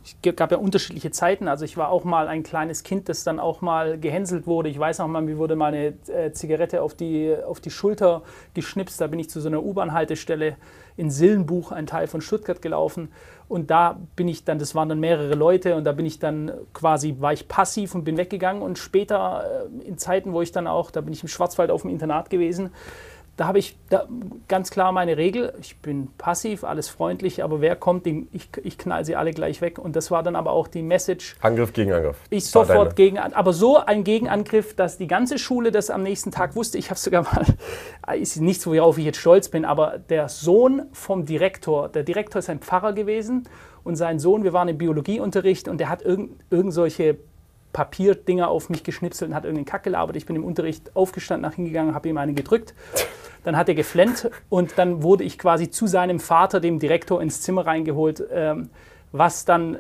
[0.02, 1.46] Es gab ja unterschiedliche Zeiten.
[1.46, 4.68] Also, ich war auch mal ein kleines Kind, das dann auch mal gehänselt wurde.
[4.68, 8.22] Ich weiß auch mal, mir wurde mal eine äh, Zigarette auf die, auf die Schulter
[8.54, 9.00] geschnipst.
[9.00, 10.56] Da bin ich zu so einer U-Bahn-Haltestelle
[10.96, 13.08] in Sillenbuch, ein Teil von Stuttgart, gelaufen.
[13.48, 16.52] Und da bin ich dann, das waren dann mehrere Leute, und da bin ich dann
[16.72, 18.62] quasi, war ich passiv und bin weggegangen.
[18.62, 21.82] Und später, äh, in Zeiten, wo ich dann auch, da bin ich im Schwarzwald auf
[21.82, 22.70] dem Internat gewesen,
[23.41, 24.07] da habe ich da
[24.49, 25.55] ganz klar meine Regel.
[25.62, 29.78] Ich bin passiv, alles freundlich, aber wer kommt, ich, ich knall sie alle gleich weg.
[29.78, 31.36] Und das war dann aber auch die Message.
[31.41, 32.18] Angriff gegen Angriff.
[32.28, 36.55] Ich sofort gegen, aber so ein Gegenangriff, dass die ganze Schule das am nächsten Tag
[36.55, 36.76] wusste.
[36.76, 37.47] Ich habe sogar mal,
[38.14, 42.51] ist nichts, worauf ich jetzt stolz bin, aber der Sohn vom Direktor, der Direktor ist
[42.51, 43.49] ein Pfarrer gewesen
[43.84, 47.16] und sein Sohn, wir waren im Biologieunterricht und der hat irgend, irgend solche
[47.72, 50.16] Papierdinger auf mich geschnipselt und hat irgendeinen Kack gelabert.
[50.16, 52.74] Ich bin im Unterricht aufgestanden, nach hingegangen, habe ihm eine gedrückt.
[53.44, 57.40] Dann hat er geflennt und dann wurde ich quasi zu seinem Vater, dem Direktor, ins
[57.40, 58.68] Zimmer reingeholt, ähm,
[59.12, 59.78] was dann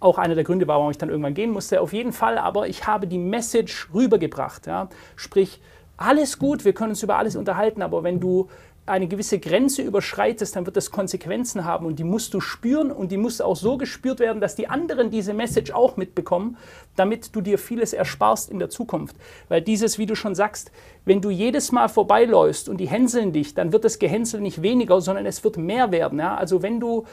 [0.00, 1.82] auch einer der Gründe war, warum ich dann irgendwann gehen musste.
[1.82, 4.66] Auf jeden Fall, aber ich habe die Message rübergebracht.
[4.66, 4.88] Ja?
[5.16, 5.60] Sprich,
[5.98, 8.48] alles gut, wir können uns über alles unterhalten, aber wenn du
[8.86, 13.10] eine gewisse Grenze überschreitest, dann wird das Konsequenzen haben und die musst du spüren und
[13.10, 16.58] die muss auch so gespürt werden, dass die anderen diese Message auch mitbekommen,
[16.94, 19.16] damit du dir vieles ersparst in der Zukunft.
[19.48, 20.70] Weil dieses, wie du schon sagst,
[21.06, 25.00] wenn du jedes Mal vorbeiläufst und die hänseln dich, dann wird das Gehänsel nicht weniger,
[25.00, 26.18] sondern es wird mehr werden.
[26.18, 26.36] Ja?
[26.36, 27.06] Also wenn du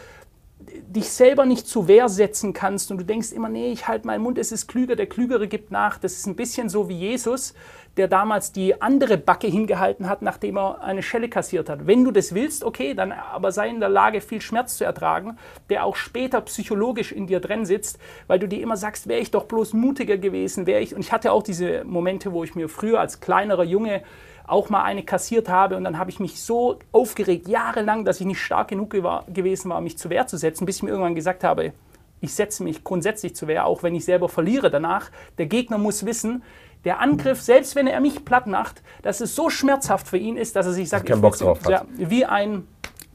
[0.87, 4.21] dich selber nicht zu Wehr setzen kannst und du denkst immer, nee, ich halte meinen
[4.21, 5.97] Mund, es ist klüger, der Klügere gibt nach.
[5.97, 7.53] Das ist ein bisschen so wie Jesus,
[7.97, 11.87] der damals die andere Backe hingehalten hat, nachdem er eine Schelle kassiert hat.
[11.87, 15.37] Wenn du das willst, okay, dann aber sei in der Lage, viel Schmerz zu ertragen,
[15.69, 19.31] der auch später psychologisch in dir drin sitzt, weil du dir immer sagst, wäre ich
[19.31, 20.95] doch bloß mutiger gewesen, wäre ich.
[20.95, 24.03] Und ich hatte auch diese Momente, wo ich mir früher als kleinerer Junge
[24.47, 28.25] auch mal eine kassiert habe und dann habe ich mich so aufgeregt, jahrelang, dass ich
[28.25, 31.43] nicht stark genug gewesen war, mich zu Wehr zu setzen, bis ich mir irgendwann gesagt
[31.43, 31.73] habe,
[32.21, 35.09] ich setze mich grundsätzlich zu Wehr, auch wenn ich selber verliere danach.
[35.39, 36.43] Der Gegner muss wissen,
[36.83, 40.55] der Angriff, selbst wenn er mich platt macht, dass es so schmerzhaft für ihn ist,
[40.55, 42.67] dass er sich sagt, ich Bock drauf ja, wie ein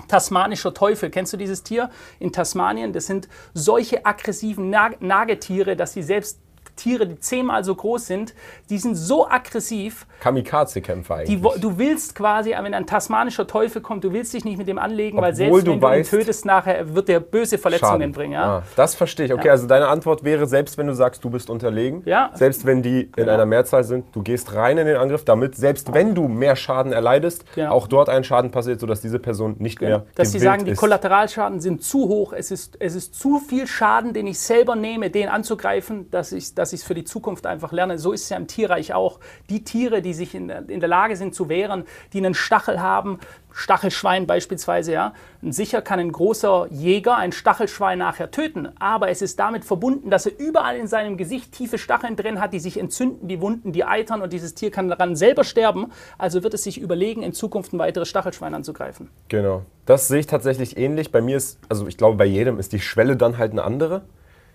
[0.08, 1.10] tasmanischer Teufel.
[1.10, 1.90] Kennst du dieses Tier
[2.20, 2.92] in Tasmanien?
[2.92, 6.40] Das sind solche aggressiven Nagetiere, dass sie selbst
[6.76, 8.34] Tiere, die zehnmal so groß sind,
[8.70, 10.06] die sind so aggressiv.
[10.20, 11.40] Kamikaze-Kämpfer eigentlich.
[11.40, 14.78] Die, du willst quasi, wenn ein tasmanischer Teufel kommt, du willst dich nicht mit dem
[14.78, 18.12] anlegen, Obwohl weil selbst wenn du ihn tötest nachher, wird der böse Verletzungen Schaden.
[18.12, 18.32] bringen.
[18.32, 18.58] Ja?
[18.58, 19.32] Ah, das verstehe ich.
[19.32, 19.52] Okay, ja.
[19.52, 22.30] also deine Antwort wäre, selbst wenn du sagst, du bist unterlegen, ja.
[22.34, 23.32] selbst wenn die in genau.
[23.32, 26.92] einer Mehrzahl sind, du gehst rein in den Angriff, damit selbst wenn du mehr Schaden
[26.92, 27.72] erleidest, genau.
[27.72, 29.98] auch dort ein Schaden passiert, sodass diese Person nicht genau.
[29.98, 33.66] mehr Dass sie sagen, die Kollateralschaden sind zu hoch, es ist, es ist zu viel
[33.66, 37.04] Schaden, den ich selber nehme, den anzugreifen, dass ich, dass dass ich es für die
[37.04, 37.96] Zukunft einfach lerne.
[37.96, 39.20] So ist es ja im Tierreich auch.
[39.50, 43.20] Die Tiere, die sich in, in der Lage sind zu wehren, die einen Stachel haben,
[43.52, 45.14] Stachelschwein beispielsweise, ja.
[45.42, 50.10] Und sicher kann ein großer Jäger ein Stachelschwein nachher töten, aber es ist damit verbunden,
[50.10, 53.72] dass er überall in seinem Gesicht tiefe Stacheln drin hat, die sich entzünden, die Wunden,
[53.72, 55.92] die eitern und dieses Tier kann daran selber sterben.
[56.18, 59.08] Also wird es sich überlegen, in Zukunft ein weiteres Stachelschwein anzugreifen.
[59.28, 59.62] Genau.
[59.86, 61.12] Das sehe ich tatsächlich ähnlich.
[61.12, 64.02] Bei mir ist, also ich glaube, bei jedem ist die Schwelle dann halt eine andere.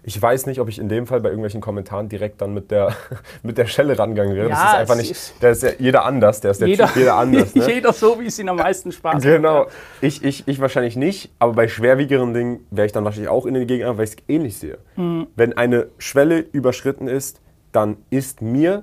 [0.04, 2.95] Ich weiß nicht, ob ich in dem Fall bei irgendwelchen Kommentaren direkt dann mit der,
[3.43, 4.49] mit der Schelle rangegangen wäre.
[4.49, 5.12] Ja, das ist einfach nicht.
[5.12, 7.54] ist- Der ist ja jeder anders, der ist der Jeder, Typ jeder anders.
[7.56, 7.72] Ne?
[7.72, 9.24] jeder so, wie es ihn am meisten Spaß macht.
[9.24, 9.68] Genau.
[10.02, 13.54] Ich, ich, ich wahrscheinlich nicht, aber bei schwerwiegeren Dingen wäre ich dann wahrscheinlich auch in
[13.54, 14.80] den Gegenüber, weil ich es ähnlich sehe.
[14.95, 15.28] Mhm.
[15.36, 17.39] Wenn eine Schwelle überschritten ist,
[17.72, 18.82] dann ist mir,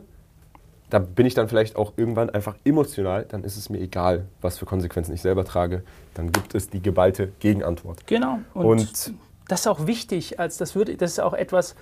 [0.88, 4.56] da bin ich dann vielleicht auch irgendwann einfach emotional, dann ist es mir egal, was
[4.58, 5.82] für Konsequenzen ich selber trage.
[6.14, 8.06] Dann gibt es die geballte Gegenantwort.
[8.06, 8.38] Genau.
[8.54, 9.14] Und, Und-
[9.48, 11.74] das ist auch wichtig, als das würde, das ist auch etwas,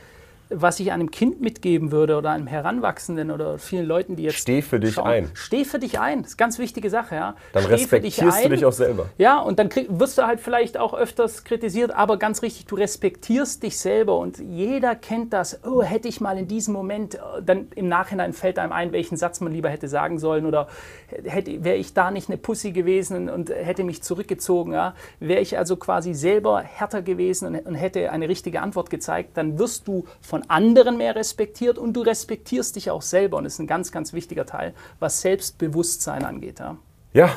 [0.48, 4.38] was ich einem Kind mitgeben würde oder einem Heranwachsenden oder vielen Leuten, die jetzt.
[4.38, 5.06] Steh für dich schauen.
[5.06, 5.30] ein.
[5.34, 6.22] Steh für dich ein.
[6.22, 7.36] Das ist eine ganz wichtige Sache, ja.
[7.52, 9.06] Dann Steh für dich respektierst du dich auch selber.
[9.18, 12.76] Ja, und dann krieg, wirst du halt vielleicht auch öfters kritisiert, aber ganz richtig, du
[12.76, 15.64] respektierst dich selber und jeder kennt das.
[15.64, 19.16] Oh, hätte ich mal in diesem Moment, äh, dann im Nachhinein fällt einem ein, welchen
[19.16, 20.68] Satz man lieber hätte sagen sollen oder
[21.24, 25.58] hätte, wäre ich da nicht eine Pussy gewesen und hätte mich zurückgezogen, ja, wäre ich
[25.58, 30.04] also quasi selber härter gewesen und, und hätte eine richtige Antwort gezeigt, dann wirst du
[30.20, 33.92] von anderen mehr respektiert und du respektierst dich auch selber und das ist ein ganz,
[33.92, 36.58] ganz wichtiger Teil, was Selbstbewusstsein angeht.
[36.58, 36.76] Ja.
[37.12, 37.30] Ja,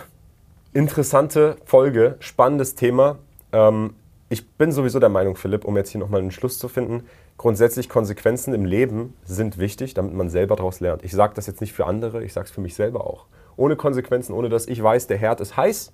[0.74, 3.20] interessante Folge, spannendes Thema.
[3.52, 3.96] Ähm,
[4.30, 7.06] ich bin sowieso der Meinung, Philipp, um jetzt hier nochmal einen Schluss zu finden,
[7.38, 11.04] grundsätzlich Konsequenzen im Leben sind wichtig, damit man selber daraus lernt.
[11.04, 13.26] Ich sage das jetzt nicht für andere, ich sage es für mich selber auch.
[13.56, 15.92] Ohne Konsequenzen, ohne dass ich weiß, der Herd ist heiß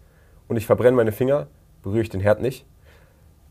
[0.48, 1.48] und ich verbrenne meine Finger,
[1.84, 2.66] berühre ich den Herd nicht.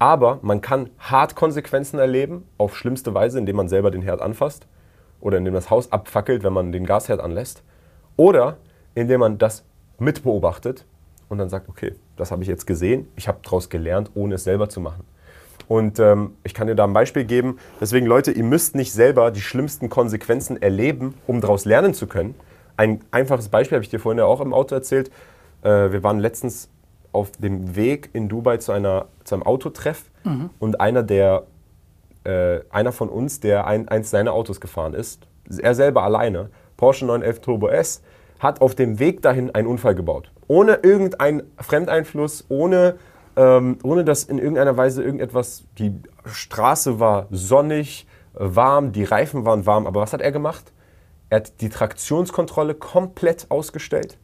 [0.05, 4.67] Aber man kann hart Konsequenzen erleben, auf schlimmste Weise, indem man selber den Herd anfasst
[5.23, 7.63] oder indem das Haus abfackelt, wenn man den Gasherd anlässt.
[8.19, 8.59] Oder
[8.95, 9.65] indem man das
[9.99, 10.85] mitbeobachtet
[11.31, 14.45] und dann sagt, okay, das habe ich jetzt gesehen, ich habe daraus gelernt, ohne es
[14.45, 15.05] selber zu machen.
[15.69, 17.59] Und ähm, ich kann dir da ein Beispiel geben.
[17.81, 22.35] Deswegen, Leute, ihr müsst nicht selber die schlimmsten Konsequenzen erleben, um daraus lernen zu können.
[22.77, 25.11] Ein einfaches Beispiel habe ich dir vorhin ja auch im Auto erzählt.
[25.63, 26.69] Äh, wir waren letztens
[27.15, 30.11] auf dem Weg in Dubai zu, einer, zu einem Autotreff
[30.59, 31.45] und einer der
[32.25, 35.27] äh, einer von uns, der ein, eins seiner Autos gefahren ist,
[35.59, 38.03] er selber alleine, Porsche 911 Turbo S,
[38.39, 40.31] hat auf dem Weg dahin einen Unfall gebaut.
[40.49, 42.97] Ohne irgendeinen Fremdeinfluss, ohne,
[43.37, 45.95] ähm, ohne dass in irgendeiner Weise irgendetwas, die
[46.25, 50.73] Straße war sonnig, äh, warm, die Reifen waren warm, aber was hat er gemacht?
[51.31, 54.19] Er hat die Traktionskontrolle komplett ausgestellt.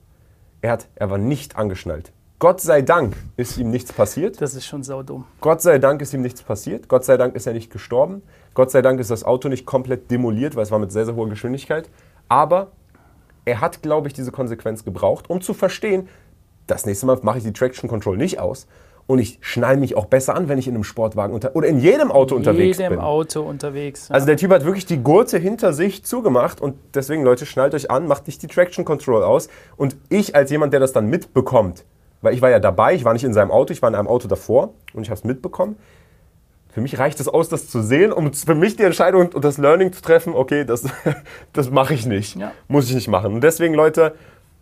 [0.61, 2.13] Er, hat, er war nicht angeschnallt.
[2.41, 4.41] Gott sei Dank ist ihm nichts passiert.
[4.41, 5.27] Das ist schon saudumm.
[5.43, 6.89] Gott sei Dank ist ihm nichts passiert.
[6.89, 8.23] Gott sei Dank ist er nicht gestorben.
[8.55, 11.17] Gott sei Dank ist das Auto nicht komplett demoliert, weil es war mit sehr, sehr
[11.17, 11.91] hoher Geschwindigkeit.
[12.29, 12.69] Aber
[13.45, 16.09] er hat, glaube ich, diese Konsequenz gebraucht, um zu verstehen,
[16.67, 18.67] das nächste Mal mache ich die Traction Control nicht aus
[19.07, 21.79] und ich schnall mich auch besser an, wenn ich in einem Sportwagen unter oder in
[21.79, 23.01] jedem Auto unterwegs jedem bin.
[23.01, 24.09] Auto unterwegs.
[24.09, 24.15] ja.
[24.15, 27.91] Also der Typ hat wirklich die Gurte hinter sich zugemacht und deswegen, Leute, schnallt euch
[27.91, 29.51] an, macht nicht die Traction Control aus.
[29.77, 31.85] Und ich als jemand, der das dann mitbekommt,
[32.23, 34.09] weil ich war ja dabei, ich war nicht in seinem Auto, ich war in einem
[34.09, 35.77] Auto davor und ich habe es mitbekommen.
[36.73, 39.59] Für mich reicht es aus, das zu sehen, um für mich die Entscheidung und das
[39.59, 40.85] Learning zu treffen, okay, das,
[41.53, 42.37] das mache ich nicht.
[42.37, 42.53] Ja.
[42.69, 43.35] Muss ich nicht machen.
[43.35, 44.15] Und deswegen, Leute,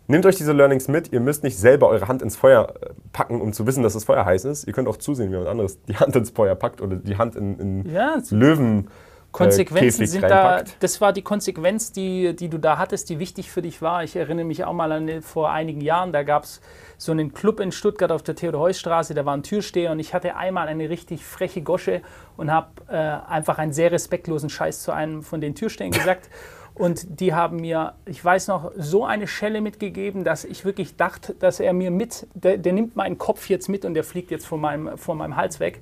[0.07, 1.13] nehmt euch diese Learnings mit.
[1.13, 4.05] Ihr müsst nicht selber eure Hand ins Feuer äh, packen, um zu wissen, dass das
[4.05, 4.65] Feuer heiß ist.
[4.65, 7.35] Ihr könnt auch zusehen, wie jemand anderes die Hand ins Feuer packt oder die Hand
[7.35, 8.87] in, in Ja, Löwen.
[9.31, 13.19] Konsequenzen äh, Käfig sind da, das war die Konsequenz, die, die du da hattest, die
[13.19, 14.03] wichtig für dich war.
[14.03, 16.61] Ich erinnere mich auch mal an äh, vor einigen Jahren, da gab es
[16.99, 20.35] so einen Club in Stuttgart auf der Theodor-Heuss-Straße, da war ein Türsteher und ich hatte
[20.35, 22.01] einmal eine richtig freche Gosche
[22.35, 26.29] und habe äh, einfach einen sehr respektlosen Scheiß zu einem von den Türstehern gesagt.
[26.75, 31.33] Und die haben mir, ich weiß noch, so eine Schelle mitgegeben, dass ich wirklich dachte,
[31.33, 34.47] dass er mir mit, der, der nimmt meinen Kopf jetzt mit und der fliegt jetzt
[34.47, 35.81] von meinem, von meinem Hals weg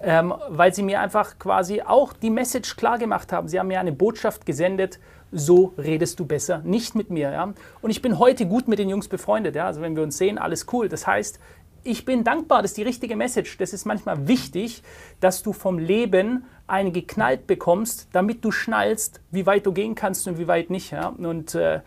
[0.00, 3.48] ähm, weil sie mir einfach quasi auch die Message klar gemacht haben.
[3.48, 4.98] Sie haben mir eine Botschaft gesendet,
[5.32, 7.30] so redest du besser, nicht mit mir.
[7.30, 7.52] Ja?
[7.82, 9.54] Und ich bin heute gut mit den Jungs befreundet.
[9.54, 9.66] Ja?
[9.66, 10.88] Also wenn wir uns sehen, alles cool.
[10.88, 11.38] Das heißt,
[11.82, 13.56] ich bin dankbar, das ist die richtige Message.
[13.58, 14.82] Das ist manchmal wichtig,
[15.20, 20.28] dass du vom Leben eine geknallt bekommst, damit du schnallst, wie weit du gehen kannst
[20.28, 20.90] und wie weit nicht.
[20.90, 21.08] Ja?
[21.08, 21.80] Und äh,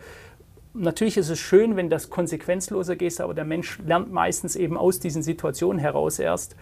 [0.76, 4.98] Natürlich ist es schön, wenn das konsequenzloser geht, aber der Mensch lernt meistens eben aus
[4.98, 6.56] diesen Situationen heraus erst.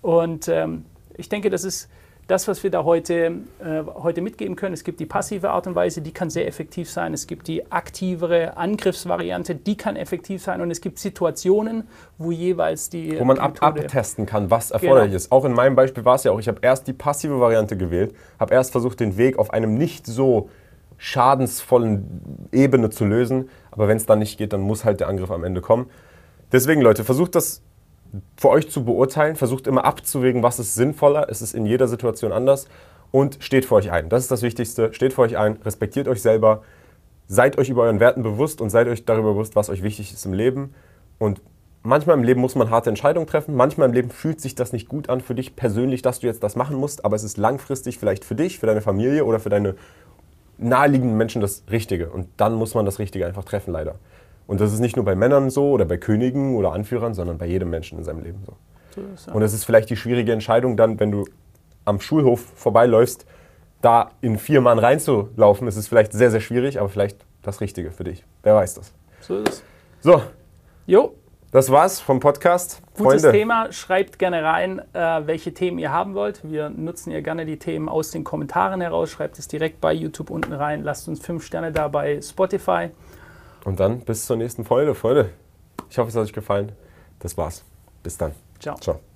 [0.00, 0.84] Und ähm,
[1.16, 1.88] ich denke, das ist,
[2.32, 3.14] das, was wir da heute,
[3.60, 6.90] äh, heute mitgeben können, es gibt die passive Art und Weise, die kann sehr effektiv
[6.90, 7.12] sein.
[7.12, 10.62] Es gibt die aktivere Angriffsvariante, die kann effektiv sein.
[10.62, 13.20] Und es gibt Situationen, wo jeweils die.
[13.20, 15.16] Wo man ab, abtesten kann, was erforderlich genau.
[15.16, 15.30] ist.
[15.30, 18.14] Auch in meinem Beispiel war es ja auch, ich habe erst die passive Variante gewählt,
[18.40, 20.48] habe erst versucht, den Weg auf einem nicht so
[20.96, 23.50] schadensvollen Ebene zu lösen.
[23.70, 25.90] Aber wenn es dann nicht geht, dann muss halt der Angriff am Ende kommen.
[26.50, 27.60] Deswegen, Leute, versucht das
[28.36, 32.32] für euch zu beurteilen, versucht immer abzuwägen, was ist sinnvoller, es ist in jeder Situation
[32.32, 32.66] anders
[33.10, 34.08] und steht für euch ein.
[34.08, 34.92] Das ist das Wichtigste.
[34.92, 36.62] Steht für euch ein, respektiert euch selber,
[37.28, 40.24] seid euch über euren Werten bewusst und seid euch darüber bewusst, was euch wichtig ist
[40.26, 40.74] im Leben.
[41.18, 41.40] Und
[41.82, 44.88] manchmal im Leben muss man harte Entscheidungen treffen, manchmal im Leben fühlt sich das nicht
[44.88, 47.98] gut an für dich persönlich, dass du jetzt das machen musst, aber es ist langfristig
[47.98, 49.74] vielleicht für dich, für deine Familie oder für deine
[50.58, 52.10] naheliegenden Menschen das Richtige.
[52.10, 53.96] Und dann muss man das Richtige einfach treffen, leider.
[54.46, 57.46] Und das ist nicht nur bei Männern so oder bei Königen oder Anführern, sondern bei
[57.46, 58.56] jedem Menschen in seinem Leben so.
[59.32, 61.24] Und es ist vielleicht die schwierige Entscheidung dann, wenn du
[61.84, 63.26] am Schulhof vorbeiläufst,
[63.80, 67.90] da in vier Mann reinzulaufen, ist es vielleicht sehr, sehr schwierig, aber vielleicht das Richtige
[67.90, 68.24] für dich.
[68.42, 68.92] Wer weiß das.
[69.20, 69.62] So ist es.
[70.00, 70.22] So.
[70.86, 71.14] Jo.
[71.50, 72.80] Das war's vom Podcast.
[72.96, 73.38] Gutes Freunde.
[73.38, 73.72] Thema.
[73.72, 76.40] Schreibt gerne rein, äh, welche Themen ihr haben wollt.
[76.50, 79.10] Wir nutzen ja gerne die Themen aus den Kommentaren heraus.
[79.10, 80.82] Schreibt es direkt bei YouTube unten rein.
[80.82, 82.88] Lasst uns fünf Sterne da bei Spotify.
[83.64, 84.94] Und dann bis zur nächsten Folge.
[84.94, 85.30] Freunde,
[85.90, 86.72] ich hoffe, es hat euch gefallen.
[87.20, 87.64] Das war's.
[88.02, 88.32] Bis dann.
[88.58, 88.76] Ciao.
[88.76, 89.11] Ciao.